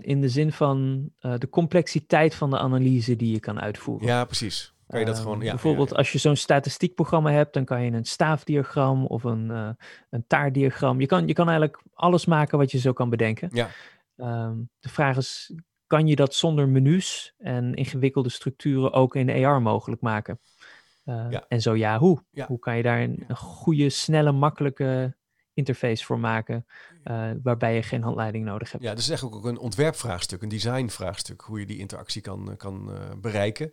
[0.00, 4.06] in de zin van de complexiteit van de analyse die je kan uitvoeren.
[4.06, 4.74] Ja, precies.
[4.88, 5.40] Kan je dat Ehm, gewoon...
[5.40, 9.50] Ja, bijvoorbeeld ja, als je zo'n statistiekprogramma hebt, dan kan je een staafdiagram of een,
[9.50, 9.68] eh
[10.10, 11.00] een taartdiagram.
[11.00, 13.48] Je kan, je kan eigenlijk alles maken wat je zo kan bedenken.
[13.52, 13.68] Ja.
[14.16, 15.52] Ehm, de vraag is,
[15.86, 20.40] kan je dat zonder menus en ingewikkelde structuren ook in AR mogelijk maken?
[21.04, 21.44] Eh, Ja.
[21.48, 22.24] En zo ja, hoe?
[22.30, 22.46] Ja.
[22.46, 25.16] Hoe kan je daar een, goede, snelle, makkelijke
[25.54, 26.66] interface voor maken,
[27.02, 28.84] eh, waarbij je geen handleiding nodig hebt?
[28.84, 32.90] Ja, dat is echt ook een ontwerpvraagstuk, een designvraagstuk, hoe je die interactie kan, kan
[33.20, 33.72] bereiken.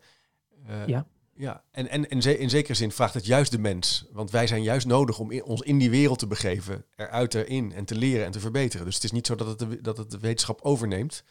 [0.67, 1.07] Eh, Ja.
[1.37, 4.05] Ja, en, en, en in zekere zin vraagt het juist de mens.
[4.11, 7.71] Want wij zijn juist nodig om in- ons in die wereld te begeven, eruit erin
[7.73, 8.85] en te leren en te verbeteren.
[8.85, 11.23] Dus het is niet zo dat het de, dat het de wetenschap overneemt.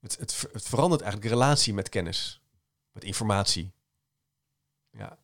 [0.00, 2.42] Het, het, het verandert eigenlijk de relatie met kennis,
[2.92, 3.72] met informatie.
[4.90, 5.18] Ja,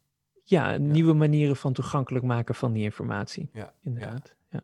[0.45, 3.51] Ja, nieuwe manieren van toegankelijk maken van die informatie.
[3.53, 4.35] ja, Inderdaad.
[4.51, 4.61] Ja.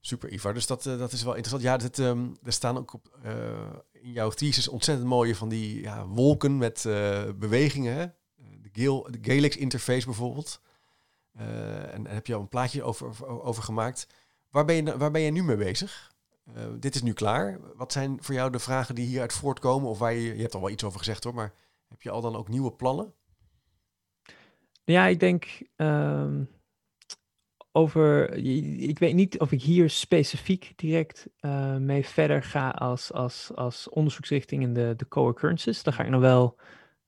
[0.00, 0.54] Super, Ivar.
[0.54, 1.62] Dus dat, eh, dat is wel interessant.
[1.62, 5.80] Ja, dit, ehm, er staan ook op, eh, in jouw thesis ontzettend mooie van die
[5.80, 8.14] ja, wolken met eh, bewegingen.
[9.22, 10.60] Galex interface bijvoorbeeld.
[11.32, 14.06] Eh, en, heb je al een plaatje over, over, gemaakt.
[14.50, 16.12] Waar ben, je, waar ben je nu mee bezig?
[16.54, 17.58] Eh, dit is nu klaar.
[17.76, 19.88] Wat zijn voor jou de vragen die hieruit voortkomen?
[19.88, 21.52] Of waar je, je hebt al wel iets over gezegd hoor, maar
[21.88, 23.14] heb je al dan ook nieuwe plannen?
[24.84, 26.44] Ja, ik denk ehm,
[27.72, 28.32] over.
[28.80, 33.88] Ik weet niet of ik hier specifiek direct eh, mee verder ga als, als, als
[33.88, 35.82] onderzoeksrichting in de, de co-occurrences.
[35.82, 36.56] Daar ga ik nog wel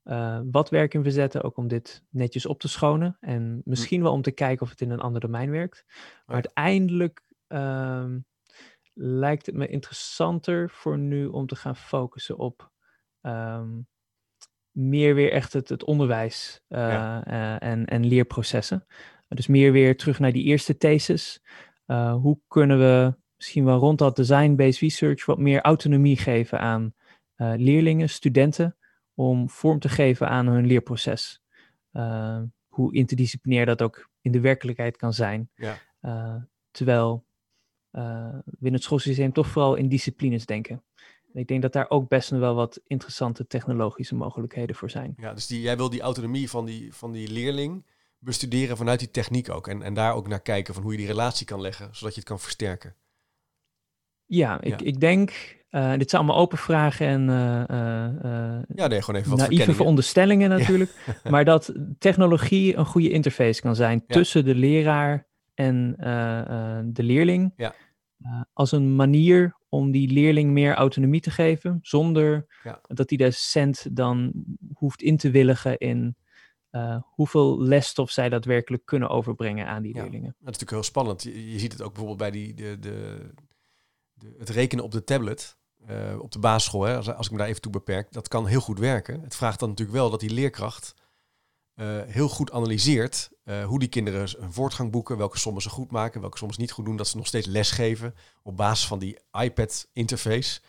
[0.06, 3.16] eh, wat werk in verzetten, ook om dit netjes op te schonen.
[3.20, 5.84] En misschien wel om te kijken of het in een ander domein werkt.
[6.26, 8.18] Maar uiteindelijk ehm,
[8.94, 12.70] lijkt het me interessanter voor nu om te gaan focussen op.
[13.20, 13.68] ehm,
[14.70, 17.24] meer weer echt het, het onderwijs eh, Ja.
[17.24, 18.86] eh, en, en leerprocessen.
[19.28, 21.42] Dus meer weer terug naar die eerste thesis.
[22.20, 26.94] Hoe kunnen we misschien wel rond dat design-based research wat meer autonomie geven aan
[27.36, 28.76] leerlingen, studenten,
[29.16, 31.42] om vorm te geven aan hun leerproces.
[31.92, 35.50] Eh, hoe interdisciplinair dat ook in de werkelijkheid kan zijn.
[35.54, 35.78] Ja.
[36.00, 36.36] Eh,
[36.70, 37.24] terwijl
[37.90, 40.82] eh, we in het schoolsysteem toch vooral in disciplines denken.
[41.32, 45.14] En ik denk dat daar ook best nog wel wat interessante technologische mogelijkheden voor zijn.
[45.16, 47.86] Ja, dus die, jij wil die autonomie van die, van die leerling
[48.18, 49.68] bestuderen vanuit die techniek ook.
[49.68, 52.20] En, en daar ook naar kijken van hoe je die relatie kan leggen, zodat je
[52.20, 52.94] het kan versterken.
[54.24, 54.86] Ja, ik, Ja.
[54.86, 59.38] ik denk, eh, dit zijn allemaal open vragen en eh, Ja, nee, gewoon even wat
[59.48, 60.90] naïeve veronderstellingen natuurlijk.
[61.30, 64.14] Maar dat technologie een goede interface kan zijn Ja.
[64.14, 65.94] tussen de leraar en
[66.92, 67.52] de leerling.
[67.56, 67.74] Ja.
[68.52, 72.46] Als een manier om die leerling meer autonomie te geven, zonder
[72.82, 74.32] dat die docent dan
[74.74, 76.16] hoeft in te willigen in
[77.02, 80.02] hoeveel lesstof zij daadwerkelijk kunnen overbrengen aan die Ja.
[80.02, 80.28] leerlingen.
[80.38, 81.22] Dat is natuurlijk heel spannend.
[81.22, 83.30] Je, je ziet het ook bijvoorbeeld bij die, de, de,
[84.12, 85.58] de, het rekenen op de tablet,
[86.18, 88.60] op de basisschool, hè, als, als ik me daar even toe beperk, dat kan heel
[88.60, 89.20] goed werken.
[89.20, 90.94] Het vraagt dan natuurlijk wel dat die leerkracht
[92.06, 93.30] heel goed analyseert
[93.64, 96.72] hoe die kinderen een voortgang boeken, welke sommen ze goed maken, welke sommen ze niet
[96.72, 100.60] goed doen, dat ze nog steeds les geven op basis van die iPad-interface.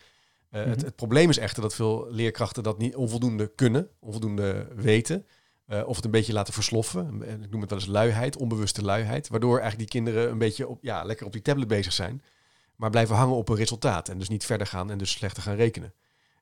[0.50, 0.84] Het, mhm.
[0.84, 5.26] het, probleem is echter dat veel leerkrachten dat niet onvoldoende kunnen, onvoldoende weten.
[5.84, 7.22] Of het een beetje laten versloffen.
[7.42, 9.28] Ik noem het wel eens luiheid, onbewuste luiheid.
[9.28, 12.22] Waardoor eigenlijk die kinderen een beetje op, ja, lekker op die tablet bezig zijn.
[12.78, 14.08] Maar blijven hangen op een resultaat.
[14.08, 15.92] En dus niet verder gaan en dus slechter gaan rekenen.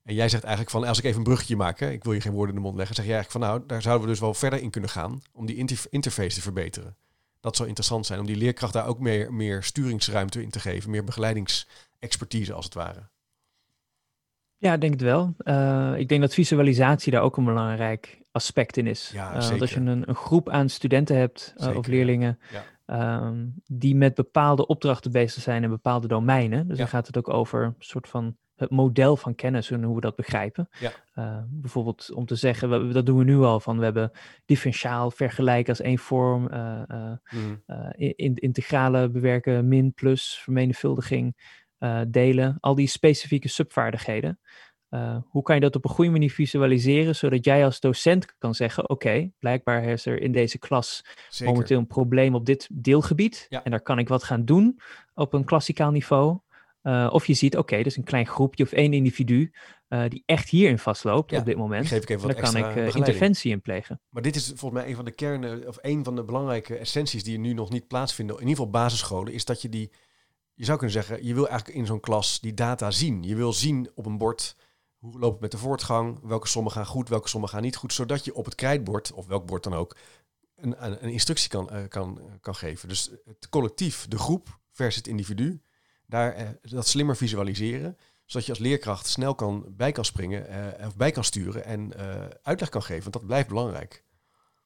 [0.03, 2.21] En jij zegt eigenlijk van, als ik even een bruggetje maak, hè, ik wil je
[2.21, 4.21] geen woorden in de mond leggen, zeg je eigenlijk van nou, daar zouden we dus
[4.21, 5.57] wel verder in kunnen gaan om die
[5.91, 6.97] interface te verbeteren.
[7.41, 10.91] Dat zou interessant zijn, om die leerkracht daar ook meer, meer sturingsruimte in te geven,
[10.91, 13.09] meer begeleidingsexpertise als het ware.
[14.57, 15.35] Ja, ik denk het wel.
[15.39, 19.11] Uh, ik denk dat visualisatie daar ook een belangrijk aspect in is.
[19.13, 22.65] Ja, uh, want als je een, een, groep aan studenten hebt uh, of leerlingen ja.
[22.87, 26.69] Um, die met bepaalde opdrachten bezig zijn in bepaalde domeinen.
[26.69, 26.83] Dus ja.
[26.83, 30.01] dan gaat het ook over een soort van het model van kennis en hoe we
[30.01, 30.69] dat begrijpen.
[30.79, 31.47] Ja.
[31.51, 34.11] bijvoorbeeld om te zeggen, we, dat doen we nu al, van we hebben
[34.45, 36.43] differentiaal vergelijken als één vorm,
[37.31, 37.63] mm.
[37.97, 41.55] in, integrale bewerken, min, plus, vermenigvuldiging.
[42.09, 44.39] Delen, al die specifieke subvaardigheden.
[44.97, 48.55] Uh, hoe kan je dat op een goede manier visualiseren, zodat jij als docent kan
[48.55, 51.53] zeggen: Oké, okay, blijkbaar is er in deze klas Zeker.
[51.53, 53.47] momenteel een probleem op dit deelgebied.
[53.49, 53.65] Ja.
[53.65, 54.81] En daar kan ik wat gaan doen
[55.15, 56.39] op een klassikaal niveau.
[56.83, 59.53] Uh, of je ziet, oké, okay, dus een klein groepje of één individu
[60.09, 61.87] die echt hierin vastloopt ja, op dit moment.
[61.87, 64.01] Geef ik even wat daar kan ik interventie in plegen.
[64.09, 67.25] Maar dit is volgens mij een van de kernen, of een van de belangrijke essenties
[67.25, 69.91] die nu nog niet plaatsvinden, in ieder geval basisscholen, is dat je die
[70.57, 73.23] je zou kunnen zeggen, je wil eigenlijk in zo'n klas die data zien.
[73.23, 74.57] Je wil zien op een bord
[74.99, 77.93] hoe loopt het met de voortgang, welke sommen gaan goed, welke sommen gaan niet goed,
[77.93, 79.97] zodat je op het krijtbord, of welk bord dan ook,
[80.57, 82.89] een, een, instructie kan, uh, kan, kan geven.
[82.89, 85.63] Dus het collectief, de groep versus het individu,
[86.07, 90.87] daar uh, dat slimmer visualiseren, zodat je als leerkracht snel kan, bij kan springen uh,
[90.87, 91.93] of bij kan sturen en
[92.43, 94.05] uitleg kan geven, want dat blijft belangrijk.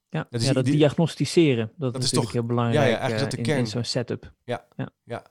[0.09, 2.99] Ja, dat, is ja, dat die, diagnosticeren, dat, dat is toch, heel belangrijk ja, ja,
[2.99, 3.59] eigenlijk dat de kern.
[3.59, 4.33] in zo'n setup.
[4.45, 4.91] Ja, ja.
[5.05, 5.25] ja.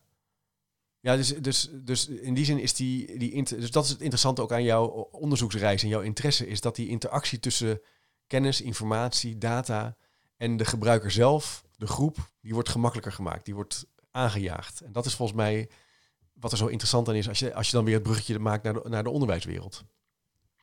[1.02, 4.41] Ja, dus, dus, dus in die zin is die, die dus dat is het interessante
[4.41, 7.82] ook aan jouw onderzoeksreis en jouw interesse, is dat die interactie tussen
[8.28, 9.95] kennis, informatie, data
[10.38, 14.82] en de gebruiker zelf, de groep, die wordt gemakkelijker gemaakt, die wordt aangejaagd.
[14.82, 15.70] En dat is volgens mij
[16.34, 18.64] wat er zo interessant aan is als je, als je dan weer het bruggetje maakt
[18.64, 19.84] naar de, naar de onderwijswereld.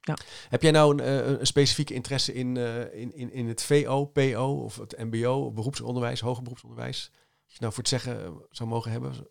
[0.00, 0.16] Ja.
[0.48, 4.04] Heb jij nou een, een, een specifieke interesse in, uh, in, in, in het VO,
[4.04, 7.10] PO of het MBO, beroepsonderwijs, hoger beroepsonderwijs?
[7.44, 9.26] Als je nou voor het zeggen eh, zou mogen hebben.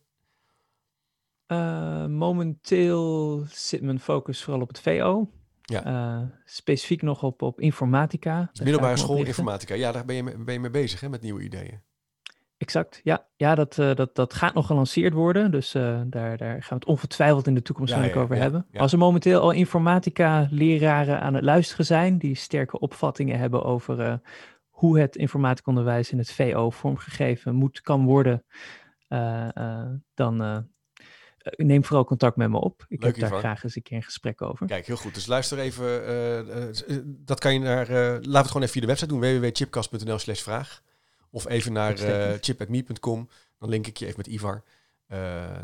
[1.48, 5.30] Uh, momenteel zit mijn focus vooral op het VO.
[5.62, 5.86] Ja.
[5.86, 8.50] Uh, specifiek nog op, op informatica.
[8.52, 9.74] Dus middelbare school informatica.
[9.74, 11.82] Ja, daar ben je, ben je mee bezig hè, met nieuwe ideeën.
[12.58, 13.28] Exact, ja.
[13.36, 15.52] Ja, dat, uh, dat, dat gaat nog gelanceerd worden.
[15.52, 18.68] Dus daar, daar gaan we het ongetwijfeld in de toekomst ja, ja, over hebben.
[18.74, 22.18] Als er momenteel al informatica-leraren aan het luisteren zijn...
[22.18, 24.22] die sterke opvattingen hebben over
[24.70, 28.46] hoe het informaticonderwijs in het VO vormgegeven moet, kan worden...
[30.14, 30.58] dan, eh,
[31.52, 32.86] neem vooral contact met me op.
[32.88, 34.68] Ik heb daar graag eens een keer een gesprek over.
[34.68, 35.14] Kijk, heel goed.
[35.14, 36.10] Dus luister even.
[36.48, 37.88] Uh, dat kan je naar.
[38.22, 40.82] laat het gewoon even via de website doen: www.chipcast.nl/slash vraag.
[41.30, 41.98] Of even naar
[42.41, 43.30] chip.me.com.
[43.60, 44.64] Dan link ik je even met Ivar.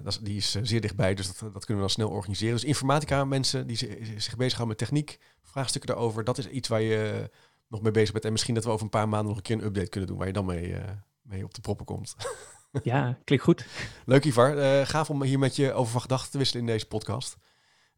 [0.04, 2.54] dat, die is zeer dichtbij, dus dat, dat kunnen we dan snel organiseren.
[2.54, 3.78] Dus informatica, mensen die
[4.18, 7.30] zich bezighouden met techniek, vraagstukken daarover, dat is iets waar je
[7.68, 8.26] nog mee bezig bent.
[8.26, 10.18] En misschien dat we over een paar maanden nog een keer een update kunnen doen,
[10.18, 10.76] waar je dan mee,
[11.22, 12.16] mee op de proppen komt.
[12.84, 13.66] Ja, klinkt goed.
[14.06, 14.58] Leuk Ivar.
[14.58, 17.38] Uh, gaaf om hier met je over van gedachten te wisselen in deze podcast.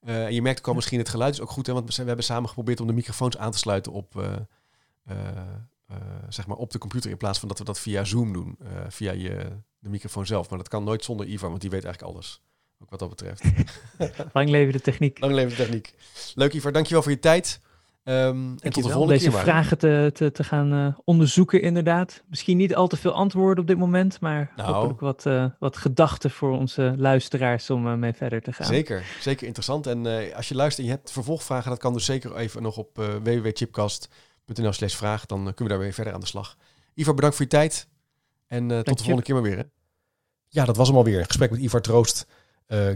[0.04, 2.04] Uh, en je merkt ook al misschien het geluid is ook goed, hè, want we
[2.04, 5.18] hebben samen geprobeerd om de microfoons aan te sluiten op, uh,
[6.30, 8.58] zeg maar op de computer in plaats van dat we dat via Zoom doen,
[8.88, 10.50] via je, de microfoon zelf.
[10.50, 12.42] Maar dat kan nooit zonder Ivar, want die weet eigenlijk alles.
[12.80, 13.44] Ook wat dat betreft.
[14.34, 15.20] Lang leven de techniek.
[15.20, 15.94] Lang leven de techniek.
[16.36, 17.62] Leuk Ivar, dankjewel voor je tijd.
[18.06, 22.24] Um, en tot de volgende deze vragen te, te, te gaan uh, onderzoeken, inderdaad.
[22.28, 25.78] Misschien niet al te veel antwoorden op dit moment, maar nou, hopelijk wat, uh, wat
[25.78, 28.66] gedachten voor onze luisteraars om uh, mee verder te gaan.
[28.66, 29.88] Zeker, zeker interessant.
[29.88, 32.98] En als je luistert en je hebt vervolgvragen, dat kan dus zeker even nog op
[33.24, 35.26] www.chipcast.nl slash vraag.
[35.26, 36.58] Dan kunnen we daar weer verder aan de slag.
[36.94, 37.88] Ivar, bedankt voor je tijd.
[38.48, 39.58] En tot de volgende keer maar weer.
[39.58, 39.64] Hè?
[40.48, 41.20] Ja, dat was hem alweer.
[41.20, 42.28] Een gesprek met Ivar Troost,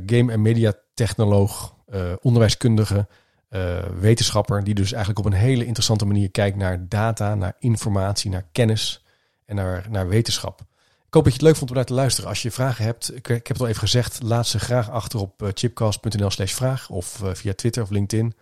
[0.06, 1.76] game- en mediatechnoloog,
[2.22, 3.08] onderwijskundige
[3.50, 8.30] uh, wetenschapper die dus eigenlijk op een hele interessante manier kijkt naar data, naar informatie,
[8.30, 9.06] naar kennis
[9.46, 10.62] en naar, naar wetenschap.
[11.08, 12.30] Ik hoop dat je het leuk vond om naar te luisteren.
[12.30, 15.42] Als je vragen hebt, ik, heb het al even gezegd, laat ze graag achter op
[15.42, 18.36] uh, chipcast.nl slash vraag of uh, via Twitter of LinkedIn.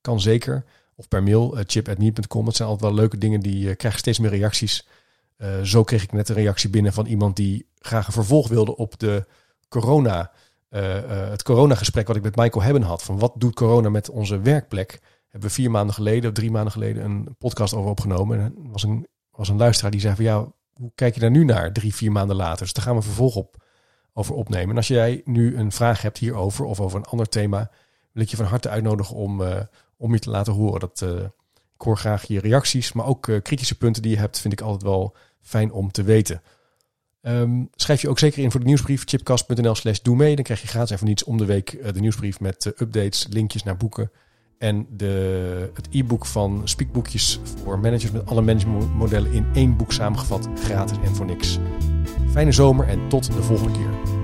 [0.00, 0.64] Kan zeker.
[0.94, 2.44] Of per mail, uh, chip.me.com.
[2.44, 4.86] Dat zijn altijd wel leuke dingen, die krijgen steeds meer reacties.
[5.62, 8.98] zo kreeg ik net een reactie binnen van iemand die graag een vervolg wilde op
[8.98, 9.26] de
[9.68, 10.32] corona
[10.70, 13.02] uh, het coronagesprek wat ik met Michael Hebben had.
[13.02, 15.00] Van wat doet corona met onze werkplek?
[15.28, 18.40] Hebben we vier maanden geleden of drie maanden geleden een podcast over opgenomen.
[18.40, 21.44] En was een, was een luisteraar die zei van ja, hoe kijk je daar nu
[21.44, 22.58] naar drie, vier maanden later?
[22.64, 23.64] Dus daar gaan we vervolg op
[24.12, 24.70] over opnemen.
[24.70, 27.70] En als jij nu een vraag hebt hierover of over een ander thema,
[28.12, 29.60] wil ik je van harte uitnodigen om, uh,
[29.96, 30.80] om je te laten horen.
[30.80, 31.02] Dat,
[31.74, 34.82] ik hoor graag je reacties, maar ook kritische punten die je hebt, vind ik altijd
[34.82, 36.42] wel fijn om te weten.
[37.22, 40.34] Um, schrijf je ook zeker in voor de nieuwsbrief chipcast.nl slash doe mee.
[40.34, 43.76] Dan krijg je gratis even niets om de week de nieuwsbrief met updates, linkjes naar
[43.76, 44.10] boeken
[44.60, 50.48] en de, het e-book van Speakboekjes voor managers met alle managementmodellen in één boek samengevat,
[50.54, 51.58] gratis en voor niks.
[52.30, 54.18] Fijne zomer en tot de volgende keer.